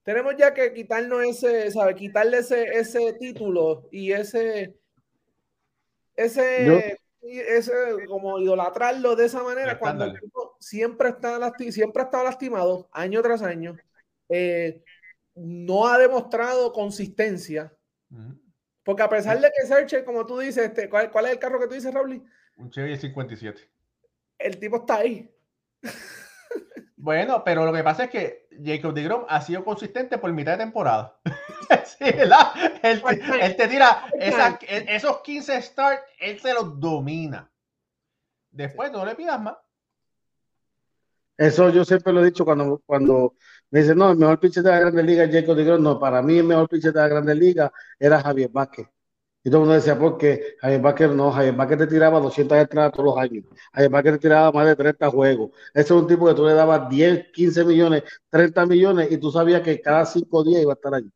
[0.02, 1.96] tenemos ya que quitarnos ese, ¿sabes?
[1.96, 4.74] Quitarle ese, ese título y ese,
[6.16, 7.72] ese, ese,
[8.06, 10.18] como idolatrarlo de esa manera cuando el
[10.58, 13.76] siempre está siempre ha estado lastimado año tras año,
[14.32, 14.82] eh,
[15.34, 17.72] no ha demostrado consistencia.
[18.82, 21.60] Porque a pesar de que Searcher, como tú dices, este, ¿cuál, ¿cuál, es el carro
[21.60, 22.22] que tú dices, Raúl?
[22.56, 23.72] Un Chevy 57
[24.42, 25.30] el tipo está ahí.
[26.96, 30.64] Bueno, pero lo que pasa es que Jacob DeGrom ha sido consistente por mitad de
[30.64, 31.18] temporada.
[31.84, 32.52] sí, ¿verdad?
[32.82, 37.50] Él, te tira esos 15 starts, él se los domina.
[38.50, 39.56] Después no le pidas más.
[41.36, 43.34] Eso yo siempre lo he dicho cuando, cuando
[43.72, 45.82] me dicen, no, el mejor pitcher de la Grande Liga es Jacob DeGrom.
[45.82, 48.86] No, para mí el mejor pitcher de la Grande Liga era Javier Vázquez.
[49.44, 52.92] Y todo el mundo decía, porque Javier Baker no, Javier Baker te tiraba 200 entradas
[52.92, 53.44] todos los años.
[53.72, 55.50] Javier Baker te tiraba más de 30 juegos.
[55.74, 59.30] Ese es un tipo que tú le dabas 10, 15 millones, 30 millones y tú
[59.30, 61.08] sabías que cada 5 días iba a estar allí.
[61.08, 61.12] O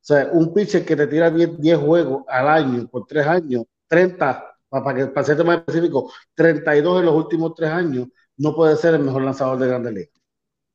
[0.00, 4.56] sea, un pitcher que te tira 10, 10 juegos al año por 3 años, 30,
[4.68, 8.94] para, que, para ser más específico, 32 en los últimos 3 años, no puede ser
[8.94, 10.19] el mejor lanzador de Grandes Ligas.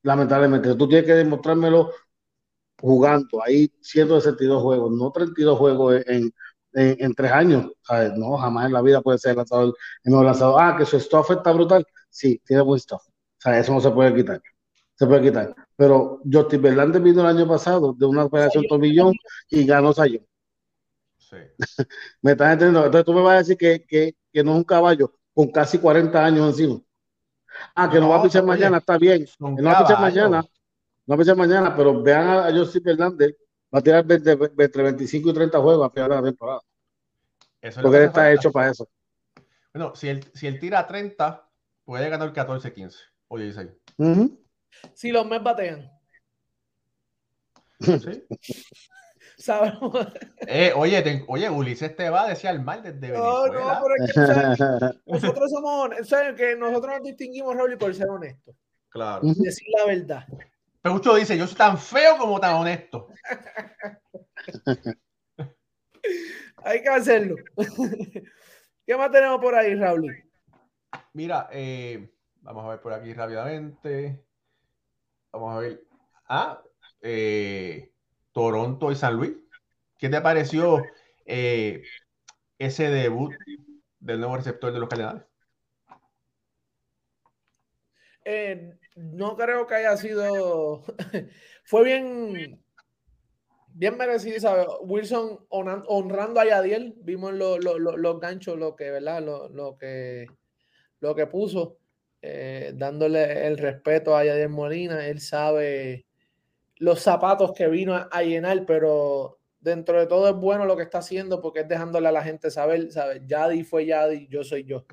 [0.06, 1.92] Lamentablemente, tú tienes que demostrármelo
[2.80, 6.32] jugando ahí 162 juegos, no 32 juegos en
[6.76, 7.72] en, tres años.
[8.18, 10.62] No, jamás en la vida puede ser lanzador, el mejor lanzador.
[10.62, 11.86] Ah, que su stuff está brutal.
[12.10, 13.02] Sí, tiene buen stuff.
[13.08, 14.42] O sea, eso no se puede quitar.
[14.96, 15.56] Se puede quitar.
[15.76, 19.14] Pero Justin Verlander vino el año pasado de una operación tomillón
[19.50, 20.26] y ganó Sayón.
[21.18, 21.38] Sí.
[22.22, 22.86] me estás entendiendo.
[22.86, 25.80] Entonces tú me vas a decir que, que, que, no es un caballo con casi
[25.80, 26.82] 40 años encima.
[27.76, 29.26] Ah, que no, va a pichar mañana, está bien.
[29.40, 30.42] no va a pichar mañana.
[31.08, 33.36] No va a pichar mañana, pero vean a, Justin Verlander
[33.74, 36.62] Va a tirar entre 25 y 30 juegos a final de la temporada.
[37.82, 38.88] Porque él está hecho para eso.
[39.74, 41.50] Bueno, si él, si él tira 30,
[41.84, 42.98] puede ganar 14, 15
[43.28, 43.70] o 16.
[44.94, 45.92] Si los Mets batean.
[47.80, 48.24] ¿Sí?
[49.46, 50.08] Sabemos.
[50.48, 53.54] Eh, oye, oye, Ulises te va a decir al mal desde Venezuela.
[53.54, 54.20] No, no, pero es que
[55.06, 58.56] nosotros somos, ¿saben que nosotros nos distinguimos, Raúl, por ser honestos.
[58.90, 59.22] Claro.
[59.22, 60.26] Decir la verdad.
[60.82, 63.10] Pegucho dice, yo soy tan feo como tan honesto.
[66.64, 67.36] Hay que hacerlo.
[68.88, 70.28] ¿Qué más tenemos por ahí, Raúl?
[71.14, 74.26] Mira, eh, vamos a ver por aquí rápidamente.
[75.32, 75.84] Vamos a ver.
[76.28, 76.64] Ah,
[77.02, 77.92] eh,
[78.36, 79.32] Toronto y San Luis.
[79.98, 80.84] ¿Qué te pareció
[81.26, 81.84] eh,
[82.60, 83.34] ese debut
[84.02, 85.24] del nuevo receptor de los Cardenales?
[88.96, 90.84] no creo que haya sido.
[91.64, 92.62] Fue bien,
[93.70, 94.68] bien merecido, ¿sabes?
[94.82, 96.94] Wilson honrando a Yadiel.
[96.98, 99.24] Vimos los ganchos, lo que, ¿verdad?
[99.24, 100.28] Lo, que,
[101.00, 101.78] lo que puso,
[102.22, 105.08] eh, dándole el respeto a Yadiel Molina.
[105.08, 106.06] Él sabe
[106.78, 111.00] los zapatos que vino a, llenar, pero dentro de todo es bueno lo que está
[111.00, 113.22] haciendo porque es dejándole a la gente saber, ¿sabes?
[113.26, 114.86] Yadi fue Yadi, yo soy yo.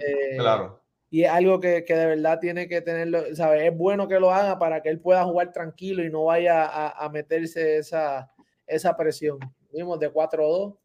[0.00, 3.62] Eh, claro y es algo que, de verdad tiene que tenerlo, ¿sabes?
[3.70, 7.08] Es bueno que lo haga para que él pueda jugar tranquilo y no vaya a,
[7.08, 8.32] meterse esa,
[8.66, 9.38] esa presión.
[9.72, 10.76] Vimos de 4-2.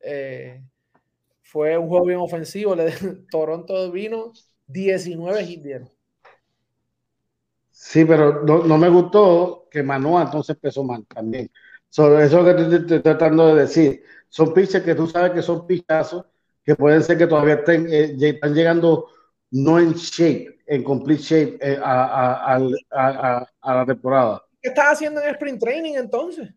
[0.00, 0.62] Eh,
[1.42, 2.74] fue un juego bien ofensivo.
[3.30, 4.32] Toronto vino
[4.66, 5.90] 19 hits
[7.78, 11.50] Sí, pero no, me gustó que Manoa entonces empezó mal también.
[11.90, 14.02] eso es lo que estoy, tratando de decir.
[14.30, 16.24] Son pitches que tú sabes que son pichazos
[16.64, 19.08] que pueden ser que todavía estén, eh, están llegando
[19.50, 22.58] no en shape, en complete shape eh, a,
[23.62, 24.42] la temporada.
[24.62, 26.48] ¿Qué estás haciendo en el sprint training entonces?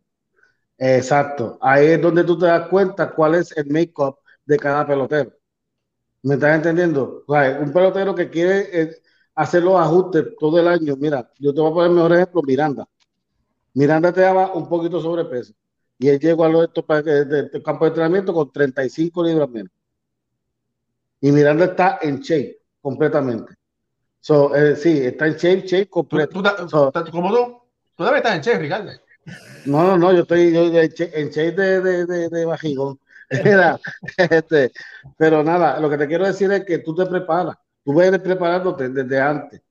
[0.77, 1.57] Exacto.
[1.61, 5.33] Ahí es donde tú te das cuenta cuál es el make-up de cada pelotero.
[6.23, 7.25] ¿Me estás entendiendo?
[7.27, 8.95] un pelotero que quiere eh,
[9.39, 10.97] hacer los ajustes todo el año.
[10.97, 12.85] Mira, yo te voy a poner el mejor ejemplo, Miranda.
[13.73, 15.53] Miranda te daba un poquito sobrepeso.
[15.97, 19.71] Y él llegó a los de, campo de entrenamiento con 35 libras menos.
[21.21, 23.53] Y Miranda está en shape completamente.
[24.19, 26.41] So, eh, sí, está en shape, shape completo.
[26.41, 27.61] ¿Tú, tú, ¿Cómo tú?
[27.95, 28.91] Tú debes estar en shape, Ricardo.
[29.65, 32.99] No, no, no, yo estoy yo, en shape de, de, de, de bajigón.
[34.17, 34.73] este,
[35.17, 37.55] pero nada, lo que te quiero decir es que tú te preparas.
[37.89, 39.63] Tú vienes preparándote desde antes.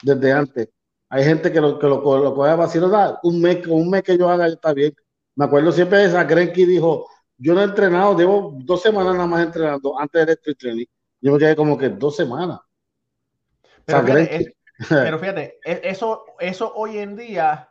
[0.00, 0.68] Desde antes.
[1.08, 2.88] Hay gente que lo, que lo, lo coge vacío.
[3.24, 4.94] Un mes, un mes que yo haga está bien.
[5.34, 9.26] Me acuerdo siempre de esa Grenky dijo, yo no he entrenado, llevo dos semanas nada
[9.26, 10.86] más entrenando antes del street training.
[11.20, 12.60] Yo me quedé como que dos semanas.
[13.84, 14.04] Pero,
[15.18, 17.70] fíjate, e, eso, eso hoy en día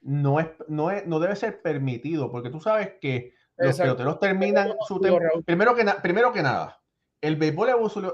[0.00, 4.74] no, es, no, es, no debe ser permitido, porque tú sabes que los peloteros terminan
[4.88, 5.00] su
[5.46, 6.76] primero que, primero que nada,
[7.24, 7.70] el béisbol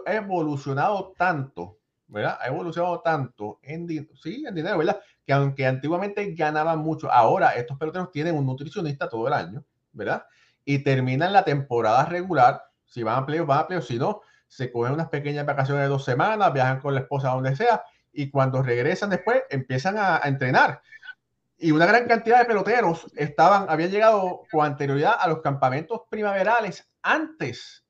[0.06, 2.38] ha evolucionado tanto, ¿verdad?
[2.40, 5.00] Ha evolucionado tanto en, sí, en dinero, ¿verdad?
[5.26, 10.24] Que aunque antiguamente ganaban mucho, ahora estos peloteros tienen un nutricionista todo el año, ¿verdad?
[10.64, 14.70] Y terminan la temporada regular, si van a playoff, van a playoff, si no, se
[14.70, 17.82] cogen unas pequeñas vacaciones de dos semanas, viajan con la esposa a donde sea,
[18.12, 20.82] y cuando regresan después empiezan a, entrenar.
[21.58, 26.88] Y una gran cantidad de peloteros estaban, habían llegado con anterioridad a los campamentos primaverales
[27.02, 27.84] antes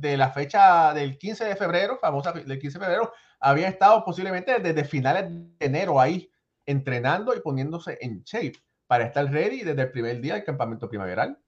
[0.00, 4.58] de la fecha del 15 de febrero, famosa del 15 de febrero, había estado posiblemente
[4.60, 6.30] desde finales de enero ahí
[6.64, 8.54] entrenando y poniéndose en shape
[8.86, 11.38] para estar ready desde el primer día del campamento primaveral.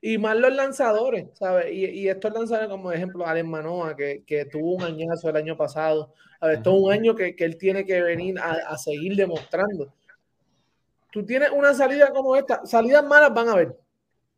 [0.00, 1.72] Y más los lanzadores, ¿sabes?
[1.72, 5.56] Y, y estos lanzadores, como ejemplo, Alex Manoa, que, que, tuvo un añazo el año
[5.56, 6.12] pasado.
[6.40, 9.16] A ver, esto es un año que, que él tiene que venir a, a, seguir
[9.16, 9.94] demostrando.
[11.10, 13.78] Tú tienes una salida como esta, salidas malas van a haber.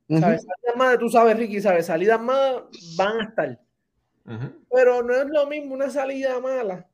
[0.08, 0.42] ¿Sabes?
[0.42, 1.86] Salidas malas, tú sabes, Ricky, ¿sabes?
[1.86, 2.62] Salidas malas
[2.96, 3.60] van a estar.
[4.70, 6.88] Pero no es lo mismo una salida mala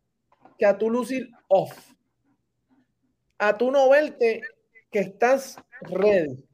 [0.59, 1.73] que a tu lucir off.
[3.39, 4.43] A tu no verte
[4.91, 6.45] que estás ready.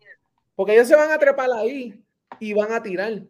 [0.55, 2.03] Porque ellos se van a trepar ahí
[2.41, 3.23] y van a tirar.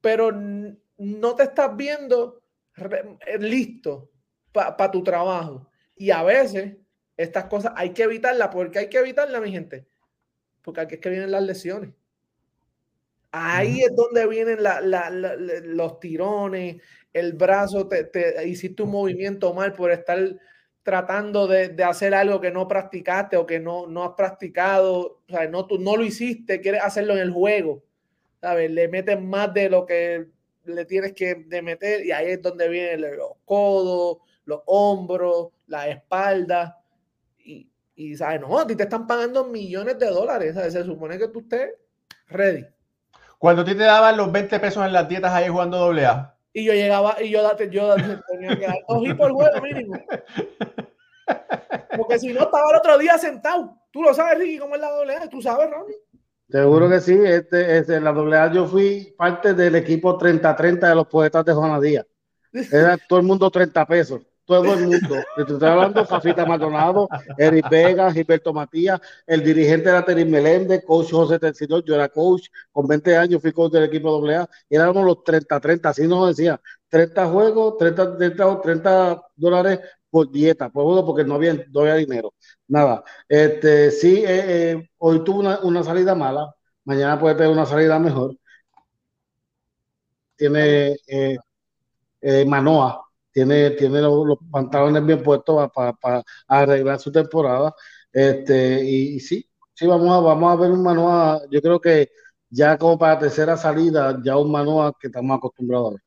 [0.00, 2.42] Pero no te estás viendo
[2.76, 4.10] eh, listo
[4.52, 5.68] para tu trabajo.
[5.96, 6.76] Y a veces
[7.16, 8.48] estas cosas hay que evitarlas.
[8.48, 9.86] porque hay que evitarlas, mi gente?
[10.62, 11.90] Porque aquí es que vienen las lesiones.
[13.32, 14.58] Ahí es donde vienen
[15.74, 16.82] los tirones,
[17.14, 20.18] el brazo, te, te, hiciste un movimiento mal por estar
[20.82, 25.48] tratando de, hacer algo que no practicaste o que no, no has practicado, o sea,
[25.48, 27.82] no, tú no lo hiciste, quieres hacerlo en el juego,
[28.40, 28.70] ¿sabes?
[28.70, 30.26] Le metes más de lo que
[30.64, 35.88] le tienes que de meter y ahí es donde vienen los codos, los hombros, la
[35.88, 36.80] espalda
[37.38, 38.40] y, y ¿sabes?
[38.40, 40.72] No, a ti te están pagando millones de dólares, ¿sabes?
[40.72, 41.70] Se supone que tú estés
[42.26, 42.66] ready.
[43.42, 46.32] Cuando a ti te daban los 20 pesos en las dietas ahí jugando doble A.
[46.52, 47.40] Y yo llegaba y yo,
[47.72, 47.96] yo
[48.30, 49.96] tenía que dar dos por juego mínimo.
[51.96, 53.76] Porque si no, estaba el otro día sentado.
[53.90, 55.28] Tú lo sabes, Ricky, cómo es la doble A.
[55.28, 55.96] Tú sabes, Ronnie.
[56.48, 57.18] Seguro que sí.
[57.20, 61.52] Este, este, la doble A yo fui parte del equipo 30-30 de los poetas de
[61.52, 62.06] Juana Díaz.
[62.52, 65.16] Era todo el mundo 30 pesos todo el mundo.
[65.36, 71.38] Estoy hablando Fafita Maldonado, Eric Vega, Gilberto Matías, el dirigente era Teris Meléndez, coach José
[71.38, 75.18] Tercidor, yo era coach, con 20 años fui coach del equipo AA, y éramos los
[75.24, 79.80] 30-30, así nos decía, 30 juegos, 30, 30, 30 dólares
[80.10, 82.34] por dieta, por porque no había, no había dinero.
[82.68, 87.66] Nada, este, sí, eh, eh, hoy tuve una, una, salida mala, mañana puede tener una
[87.66, 88.36] salida mejor.
[90.36, 97.74] Tiene eh, Manoa, tiene, tiene los, pantalones bien puestos para arreglar su temporada.
[98.12, 102.10] Este, y, sí, sí, vamos a, vamos a ver un Manoa, yo creo que
[102.50, 106.00] ya como para tercera salida, ya un Manoa que estamos acostumbrados a ver.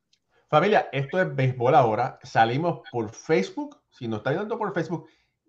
[0.48, 2.20] Familia, esto es béisbol ahora.
[2.22, 3.80] Salimos por Facebook.
[3.90, 5.08] Si nos está viendo por Facebook,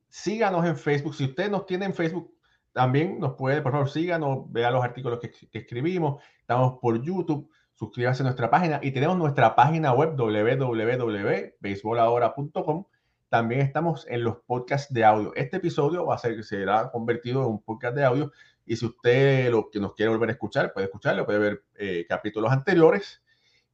[0.09, 1.13] síganos en Facebook.
[1.13, 2.33] Si usted nos tiene en Facebook,
[2.73, 6.23] también nos puede, por favor, síganos, vea los artículos que, que escribimos.
[6.41, 7.47] Estamos por YouTube
[7.77, 12.85] suscríbase a nuestra página y tenemos nuestra página web www.beisbolahora.com.
[13.29, 15.31] También estamos en los podcasts de audio.
[15.35, 18.31] Este episodio va a ser, será convertido en un podcast de audio
[18.65, 22.07] y si usted lo que nos quiere volver a escuchar, puede escucharlo, puede ver eh,
[22.09, 23.21] capítulos anteriores.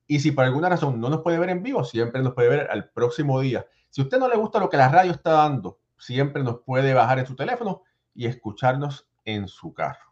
[0.06, 2.68] Y si por alguna razón no nos puede ver en vivo, siempre nos puede ver
[2.70, 3.66] al próximo día.
[3.90, 6.94] Si a usted no le gusta lo que la radio está dando, siempre nos puede
[6.94, 7.84] bajar en su teléfono
[8.14, 10.12] y escucharnos en su carro.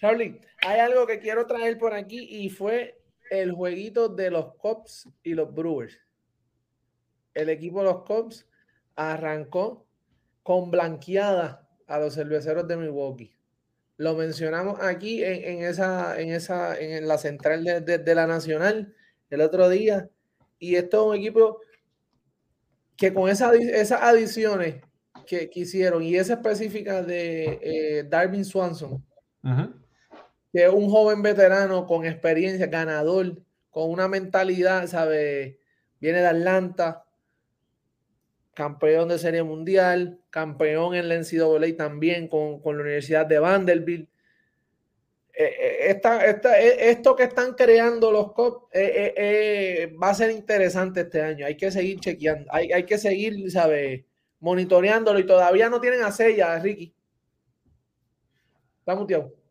[0.00, 3.00] Charlie, hay algo que quiero traer por aquí y fue
[3.30, 5.98] el jueguito de los Cubs y los Brewers.
[7.34, 8.48] El equipo de los Cubs
[8.96, 9.86] arrancó
[10.42, 13.32] con blanqueada a los cerveceros de Milwaukee.
[13.96, 18.92] Lo mencionamos aquí en, esa, en esa, en la central de, la Nacional
[19.30, 20.10] el otro día.
[20.58, 21.60] Y esto es un equipo
[22.96, 24.82] que con esa, esas adiciones
[25.26, 29.04] que, hicieron y esa específica de eh, Darwin Swanson,
[30.56, 35.60] que un joven veterano con experiencia, ganador, con una mentalidad, ¿sabe?
[36.00, 37.04] Viene de Atlanta,
[38.54, 44.08] campeón de Serie Mundial, campeón en la NCAA también con, la Universidad de Vanderbilt.
[45.34, 48.72] Eh, eh, esta, eh, esto que están creando los COP
[50.02, 51.44] va a ser interesante este año.
[51.44, 54.06] Hay que seguir chequeando, hay, hay que seguir, ¿sabe?
[54.40, 56.94] Monitoreándolo y todavía no tienen a Sella, Ricky.
[58.80, 59.45] Está muteado.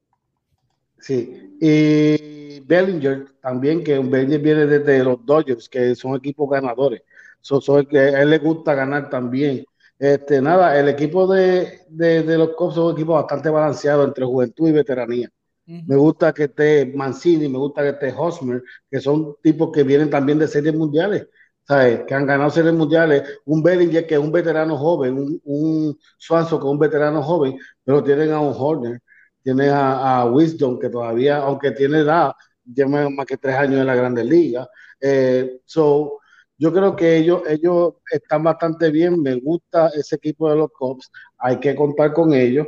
[1.05, 7.03] Sí, y Bellinger también, que Bellinger viene desde los Dodgers, que son equipos ganadores.
[7.41, 9.63] So, que a él le gusta ganar también.
[9.99, 14.71] Este, nada, el equipo de, los Cubs es un equipo bastante balanceado entre juventud y
[14.71, 15.29] veteranía.
[15.67, 20.09] Me gusta que esté Mancini, me gusta que esté Hosmer, que son tipos que vienen
[20.09, 21.27] también de series mundiales,
[21.67, 22.01] ¿sabes?
[22.07, 23.23] Que han ganado series mundiales.
[23.45, 27.59] Un Bellinger que es un veterano joven, un, un Swanson que es un veterano joven,
[27.83, 28.99] pero tienen a un Horner,
[29.45, 32.33] tienen a, Wisdom que todavía, aunque tiene edad,
[32.65, 34.67] lleva más que tres años en la Grandes Ligas.
[34.99, 36.19] Eh, so,
[36.57, 39.21] yo creo que ellos, ellos están bastante bien.
[39.21, 41.11] Me gusta ese equipo de los Cubs.
[41.37, 42.65] Hay que contar con ellos.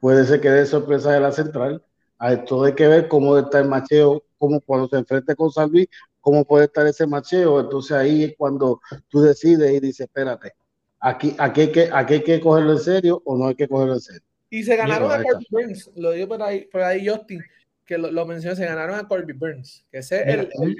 [0.00, 1.84] Puede ser que dé sorpresa de la central.
[2.18, 5.70] A esto hay que ver cómo está el macheo, cómo cuando se enfrente con San
[5.70, 5.86] Luis,
[6.20, 7.60] cómo puede estar ese macheo.
[7.60, 10.54] Entonces ahí es cuando tú decides y dices, espérate,
[10.98, 14.00] aquí, aquí, que, aquí hay que cogerlo en serio o no hay que cogerlo en
[14.00, 14.27] serio.
[14.50, 17.42] Y se ganaron a Corby Burns, lo digo por ahí, por ahí Justin,
[17.84, 20.76] que lo, lo mencionó, se ganaron a Corby Burns, que ese es el, el,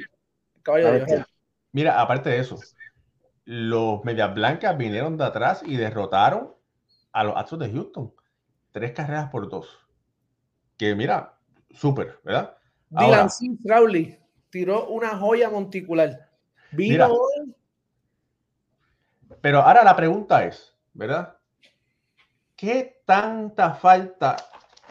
[0.62, 1.24] caballo de
[1.72, 2.58] Mira, aparte de eso,
[3.44, 6.54] los Medias Blancas vinieron de atrás y derrotaron
[7.12, 8.12] a los Astros de Houston.
[8.72, 9.78] Tres carreras por dos.
[10.76, 11.34] Que mira,
[11.70, 12.56] súper, ¿verdad?
[12.90, 13.28] Dylan
[13.64, 14.18] Crowley
[14.50, 16.30] tiró una joya monticular.
[16.72, 17.54] Vino hoy.
[19.40, 21.37] Pero ahora la pregunta es, ¿verdad?
[22.58, 24.34] ¿Qué tanta falta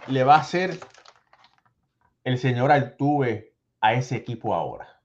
[0.07, 0.79] le va a hacer
[2.23, 5.01] el señor Altuve a ese equipo ahora?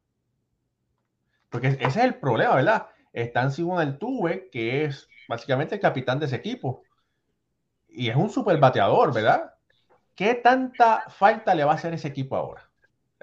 [1.49, 2.87] Porque ese es el problema, ¿verdad?
[3.13, 6.85] Están sin un Altuve, que es básicamente el capitán de ese equipo.
[7.89, 9.55] Y es un super bateador, ¿verdad?
[10.15, 12.71] ¿Qué tanta falta le va a hacer ese equipo ahora?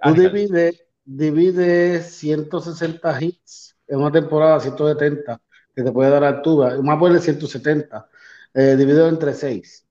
[0.04, 5.40] Tú divide, divide 160 hits en una temporada 170
[5.74, 8.10] que te puede dar Altuve, más por de 170,
[8.54, 9.86] eh, dividido entre 6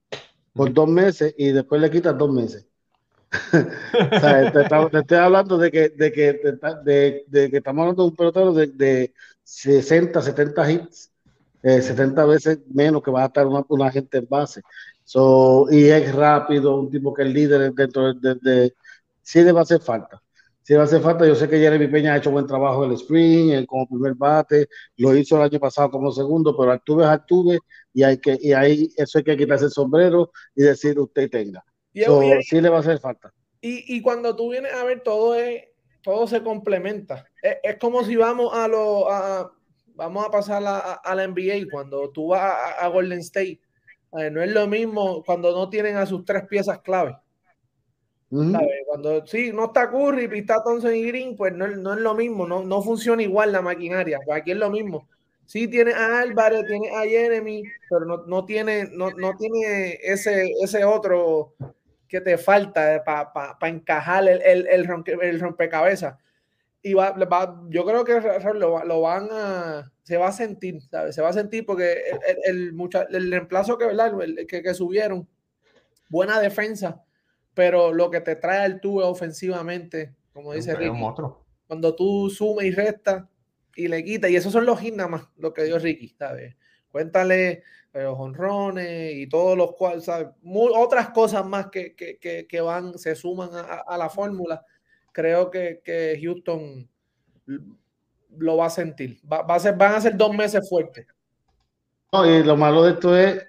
[0.53, 2.67] por dos meses y después le quitas dos meses.
[3.53, 6.41] te, estoy hablando de que, de que,
[6.85, 9.13] de, que estamos hablando de un pelotero de,
[9.45, 11.13] 60, 70 hits,
[11.63, 14.63] 70 eh, veces menos que va a estar una, gente en base.
[15.05, 18.75] So, y es rápido, un tipo que es líder dentro de, de,
[19.23, 20.21] sí le va a hacer falta.
[20.69, 21.27] Le va a hacer falta.
[21.27, 25.17] Yo sé que Jeremy Peña ha hecho buen trabajo el spring, como primer bate, lo
[25.17, 27.59] hizo el año pasado como segundo, pero Altuve es Altuve
[27.95, 31.65] y hay que, y ahí eso hay que quitarse el sombrero y decir usted tenga
[32.43, 33.33] sí le va a hacer falta.
[33.61, 35.65] Y, cuando tú vienes a ver todo es,
[36.03, 37.27] todo se complementa.
[37.43, 39.07] Es, como si vamos a lo
[39.95, 43.61] vamos a pasar a, la NBA cuando tú vas a, Golden State.
[44.13, 47.17] no es lo mismo cuando no tienen a sus tres piezas clave.
[48.31, 52.47] Cuando sí, no está Curry, está Thompson y Green, pues no, no es lo mismo,
[52.47, 54.21] no, no funciona igual la maquinaria.
[54.25, 55.09] Pues aquí es lo mismo.
[55.49, 60.85] Sí, tiene a Álvarez, tiene a Jeremy, pero no, no tiene, no, tiene ese, ese
[60.85, 61.55] otro
[62.07, 66.17] que te falta para encajar el, el, el, rompecabezas.
[66.83, 67.15] Y va,
[67.71, 68.21] yo creo que
[68.57, 71.97] lo, van a, se va a sentir, Se va a sentir porque
[72.45, 72.75] el,
[73.11, 74.13] el, reemplazo que, ¿verdad?
[74.47, 75.27] Que, que, subieron,
[76.11, 77.03] buena defensa,
[77.59, 80.97] pero lo que te trae el tubo ofensivamente, como dice Ricky,
[81.67, 83.25] cuando tú sumes y restas
[83.75, 86.55] y le quitas, y esos son los hits nada más, lo que dio Ricky, ¿sabes?
[86.89, 90.09] Cuéntale los honrones y todos los cuales,
[90.77, 94.65] otras cosas más que, que, que, van, se suman a, la fórmula.
[95.11, 96.89] creo que, que Houston
[98.37, 99.21] lo va a sentir.
[99.27, 101.09] Va, a ser, van a ser dos meses fuertes.
[102.13, 103.45] No, y lo malo de esto es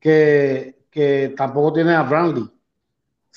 [0.00, 2.55] que, que tampoco tiene a Brandy.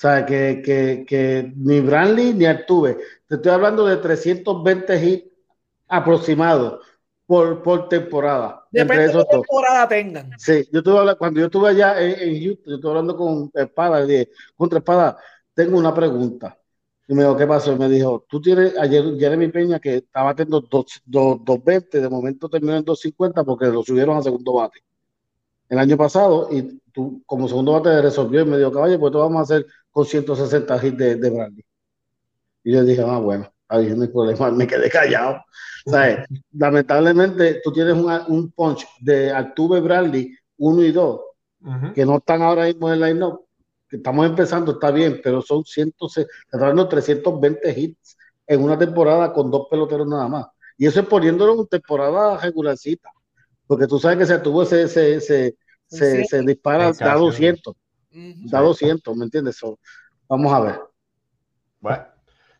[0.00, 2.96] O sea, que, que, que ni Brandy ni Artuve.
[3.28, 5.30] Te estoy hablando de 320 hits
[5.88, 6.80] aproximados
[7.26, 8.64] por, por temporada.
[8.70, 10.30] Depende de qué temporada tengan.
[10.38, 14.30] Sí, yo estuve cuando yo estuve allá en, Houston, yo estuve hablando con Espada, dije,
[14.56, 15.18] contra Espada,
[15.52, 16.58] tengo una pregunta.
[17.06, 17.74] Y me dijo, ¿qué pasó?
[17.74, 22.74] Y me dijo, tú tienes ayer Jeremy Peña que estaba teniendo 220, de momento terminó
[22.74, 24.82] en 250 porque lo subieron a segundo bate.
[25.68, 29.18] El año pasado, y tú como segundo bate resolvió y me dijo, caballo, pues esto
[29.18, 31.64] vamos a hacer con 160 hits de, de Brandy.
[32.64, 35.42] Y yo dije, ah, bueno, ahí no hay problema, me quedé callado.
[35.86, 36.26] ¿Sabes?
[36.52, 41.20] Lamentablemente, tú tienes un punch de Altuve Bradley 1 y 2,
[41.94, 43.46] que no están ahora mismo en el line-up
[43.90, 48.16] que estamos empezando, está bien, pero son 320 hits
[48.46, 50.46] en una temporada con dos peloteros nada más.
[50.78, 53.10] Y eso es poniéndolo en temporada regularcita,
[53.66, 55.56] porque tú sabes que se tuvo ese, se, se,
[55.88, 57.74] se, dispara, da 200,
[58.10, 59.60] da 200, ¿me entiendes?
[60.28, 60.80] vamos a ver.
[61.80, 62.04] Bueno,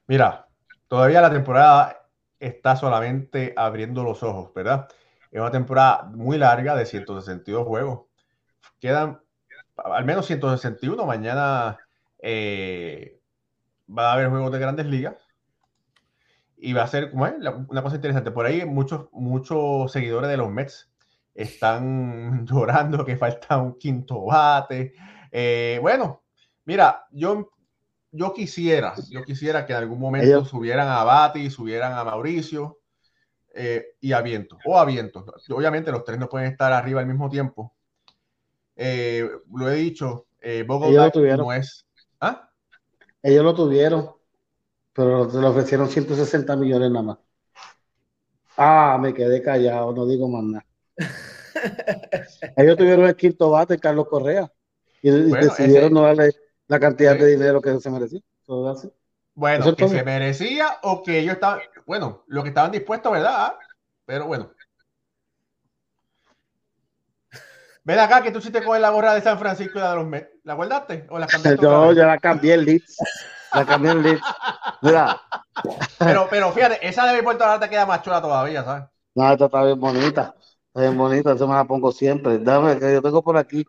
[0.07, 0.48] mira,
[0.88, 4.88] todavía la temporada está solamente abriendo los ojos, ¿verdad?
[5.30, 8.07] Es una temporada muy larga de 162 juegos.
[8.80, 9.20] Quedan
[9.76, 11.07] al menos 161.
[11.07, 11.78] Mañana
[12.18, 13.20] eh,
[13.88, 15.16] va a haber juegos de grandes ligas.
[16.57, 18.30] Y va a ser como una cosa interesante.
[18.30, 20.92] Por ahí muchos, muchos seguidores de los Mets
[21.34, 24.94] están llorando que falta un quinto bate.
[25.31, 26.22] Eh, bueno,
[26.64, 27.51] mira, yo,
[28.11, 32.81] yo quisiera, yo quisiera que en algún momento subieran a Bati, subieran a Mauricio
[33.55, 35.24] eh, y a Viento, o a Viento.
[35.51, 37.74] Obviamente los tres no pueden estar arriba al mismo tiempo,
[38.83, 41.87] eh, lo he dicho, eh, Bogotá no es.
[42.18, 42.49] ¿Ah?
[43.22, 44.11] Ellos lo tuvieron,
[44.95, 47.18] pero le ofrecieron 160 millones nada más.
[48.57, 50.66] Ah, me quedé callado, no digo más nada.
[52.57, 54.51] Ellos tuvieron el quinto bate, Carlos Correa,
[55.03, 56.30] y, decidieron no darle
[56.66, 58.20] la cantidad de dinero que se merecía.
[59.34, 63.55] Bueno, que se merecía o que ellos estaban, bueno, lo que estaban dispuestos, ¿verdad?
[64.05, 64.51] Pero bueno,
[67.82, 69.96] Ven acá que tú sí te coges la gorra de San Francisco y la de
[69.96, 70.30] los Mets.
[70.44, 71.62] ¿La guardaste o la cambiaste?
[71.62, 72.96] Yo la cambié el Leeds.
[73.55, 74.22] La cambié el Leeds.
[74.82, 75.20] Mira.
[75.98, 78.84] Pero, pero fíjate, esa de mi Puerto ahora te queda más chula todavía, ¿sabes?
[79.14, 80.34] No, esta está bien bonita.
[80.68, 82.38] Está bien bonita, eso me la pongo siempre.
[82.38, 83.66] Dame, que yo tengo por aquí.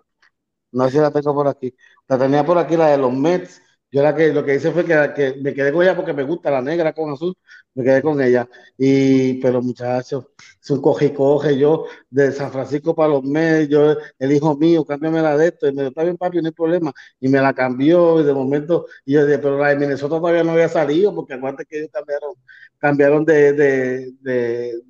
[0.72, 1.74] No sé si la tengo por aquí.
[2.08, 3.62] La tenía por aquí, la de los Mets
[3.92, 6.50] yo la que, lo que hice fue que, me quedé con ella porque me gusta
[6.50, 7.36] la negra con azul,
[7.74, 8.48] me quedé con ella.
[8.78, 10.28] Y, pero muchachos,
[10.62, 11.58] es un coge.
[11.58, 15.68] Yo de San Francisco para los medios, el hijo mío, cámbiame la de esto.
[15.68, 16.94] Y me dijo, está bien, papi, no hay problema.
[17.20, 18.22] Y me la cambió.
[18.22, 21.34] Y de momento, y yo dije, pero la de Minnesota todavía no había salido, porque
[21.34, 22.34] acuérdate que ellos cambiaron,
[22.78, 24.82] cambiaron de, de,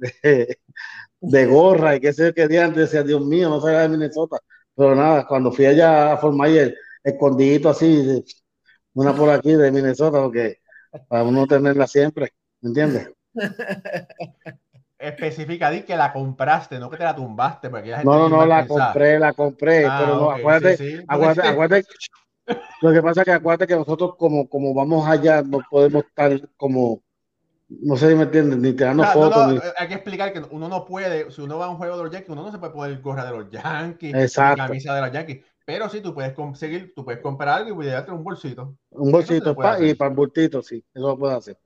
[1.21, 3.89] de, gorra y qué sé yo qué día antes decía, Dios mío, no salía de
[3.89, 4.37] Minnesota.
[4.75, 8.23] Pero nada, cuando fui allá a formar el escondidito así,
[8.93, 10.59] una por aquí de Minnesota, porque
[11.07, 13.11] para uno tenerla siempre, ¿me entiendes?
[14.97, 17.71] Especifica, di que la compraste, no que te la tumbaste.
[17.71, 21.87] Porque no, no, no, la compré, la compré, ah, pero no, acuérdate, acuérdate, acuérdate,
[22.81, 26.39] lo que pasa es que acuérdate que nosotros como, como vamos allá no podemos estar
[26.55, 27.01] como,
[27.79, 29.55] no sé si me entiendes, ni tirando fotos.
[29.55, 32.03] No, Hay que explicar que uno no puede, si uno va a un juego de
[32.03, 34.63] los Yankees, uno no se puede poner gorra de los Yankees, Exacto.
[34.63, 35.45] camisa de los Yankees.
[35.63, 38.75] Pero sí, tú puedes conseguir, tú puedes comprar algo y darte un bolsito.
[38.89, 41.57] Un bolsito y para el bultito, sí, eso lo puedo hacer.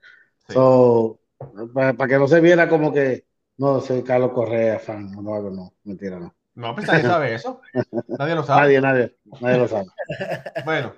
[1.74, 3.26] para, que no se viera como que,
[3.58, 6.36] no, soy Carlos Correa, fan, no, no, no, mentira, no.
[6.53, 7.60] No, pues nadie sabe eso.
[8.08, 8.62] Nadie lo sabe.
[8.62, 9.88] Nadie, nadie, nadie lo sabe.
[10.64, 10.93] bueno,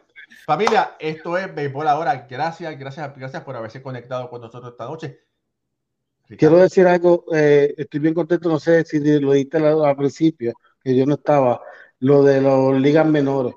[0.47, 2.25] familia, esto es Béisbol ahora.
[2.29, 5.19] Gracias, gracias, gracias por haberse conectado con nosotros esta noche.
[6.37, 10.95] Quiero decir algo, eh, estoy bien contento, no sé si lo dijiste al principio, que
[10.95, 11.61] yo no estaba
[11.99, 13.55] lo de las ligas menores.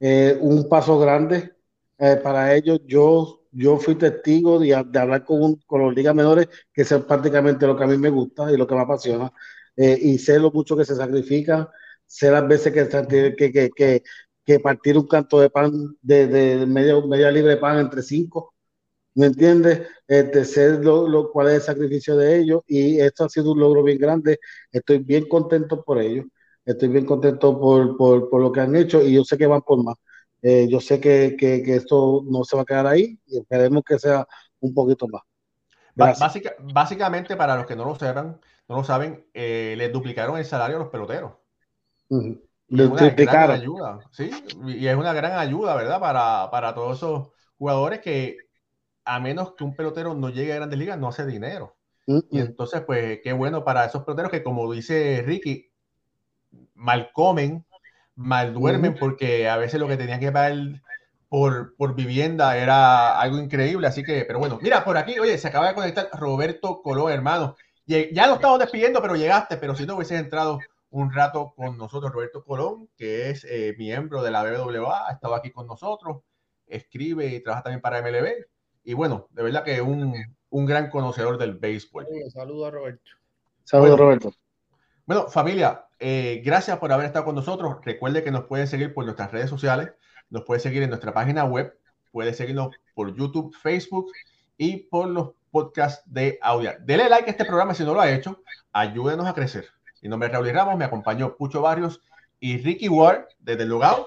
[0.00, 1.52] Eh, un paso grande
[1.98, 2.80] eh, para ellos.
[2.86, 7.76] Yo, yo fui testigo de, hablar con, con las ligas menores, que es prácticamente lo
[7.76, 9.32] que a mí me gusta y lo que me apasiona.
[9.76, 11.68] Eh, y sé lo mucho que se sacrifican,
[12.04, 14.02] sé las veces que, que, que, que,
[14.44, 18.54] que partir un canto de pan de, de media, libre de pan entre cinco.
[19.14, 19.88] ¿Me entiendes?
[20.06, 23.60] Este, sé lo, lo, cuál es el sacrificio de ellos y esto ha sido un
[23.60, 24.38] logro bien grande.
[24.70, 26.26] Estoy bien contento por ellos.
[26.64, 29.62] Estoy bien contento por, por, por, lo que han hecho y yo sé que van
[29.62, 29.96] por más.
[30.40, 33.82] Eh, yo sé que, que, que, esto no se va a quedar ahí y esperemos
[33.84, 34.26] que sea
[34.60, 35.22] un poquito más.
[36.72, 40.76] básicamente, para los que no lo sepan, no lo saben, eh, les duplicaron el salario
[40.76, 41.32] a los peloteros.
[42.72, 43.56] Les duplicaron.
[43.56, 44.30] Ayuda, ¿sí?
[44.66, 46.00] Y es una gran ayuda, ¿verdad?
[46.00, 48.38] Para, para todos esos jugadores que
[49.04, 51.76] a menos que un pelotero no llegue a grandes ligas, no hace dinero.
[52.06, 55.70] Y entonces, pues, qué bueno para esos peloteros que, como dice Ricky,
[56.74, 57.66] mal comen,
[58.14, 60.56] mal duermen, porque a veces lo que tenían que pagar
[61.28, 63.86] por, por vivienda era algo increíble.
[63.86, 67.54] Así que, pero bueno, mira, por aquí, oye, se acaba de conectar Roberto Colón, hermano.
[67.86, 70.58] Ya lo estamos despidiendo, pero llegaste, pero si no hubieses entrado
[70.92, 75.34] un rato con nosotros, Roberto Colón, que es eh, miembro de la BWA, ha estado
[75.34, 76.18] aquí con nosotros,
[76.66, 78.46] escribe y trabaja también para MLB.
[78.84, 80.14] Y bueno, de verdad que un,
[80.50, 82.06] un gran conocedor del béisbol.
[82.30, 83.10] Saludos a Roberto.
[83.64, 84.34] Saludos, Roberto.
[85.06, 87.78] Bueno, familia, eh, gracias por haber estado con nosotros.
[87.84, 89.92] Recuerde que nos pueden seguir por nuestras redes sociales,
[90.28, 91.74] nos puede seguir en nuestra página web,
[92.10, 94.12] puede seguirnos por YouTube, Facebook
[94.58, 96.72] y por los podcasts de audio.
[96.80, 99.68] Dele like a este programa si no lo ha hecho, ayúdenos a crecer.
[100.02, 102.00] Mi nombre es Raúl Ramos, me acompañó Pucho Barrios
[102.40, 104.04] y Ricky Ward desde el lugar,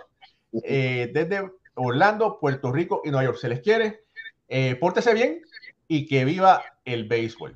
[0.65, 3.37] eh, desde Orlando, Puerto Rico y Nueva York.
[3.37, 4.01] Se les quiere,
[4.49, 5.41] eh, pórtese bien
[5.87, 7.55] y que viva el béisbol.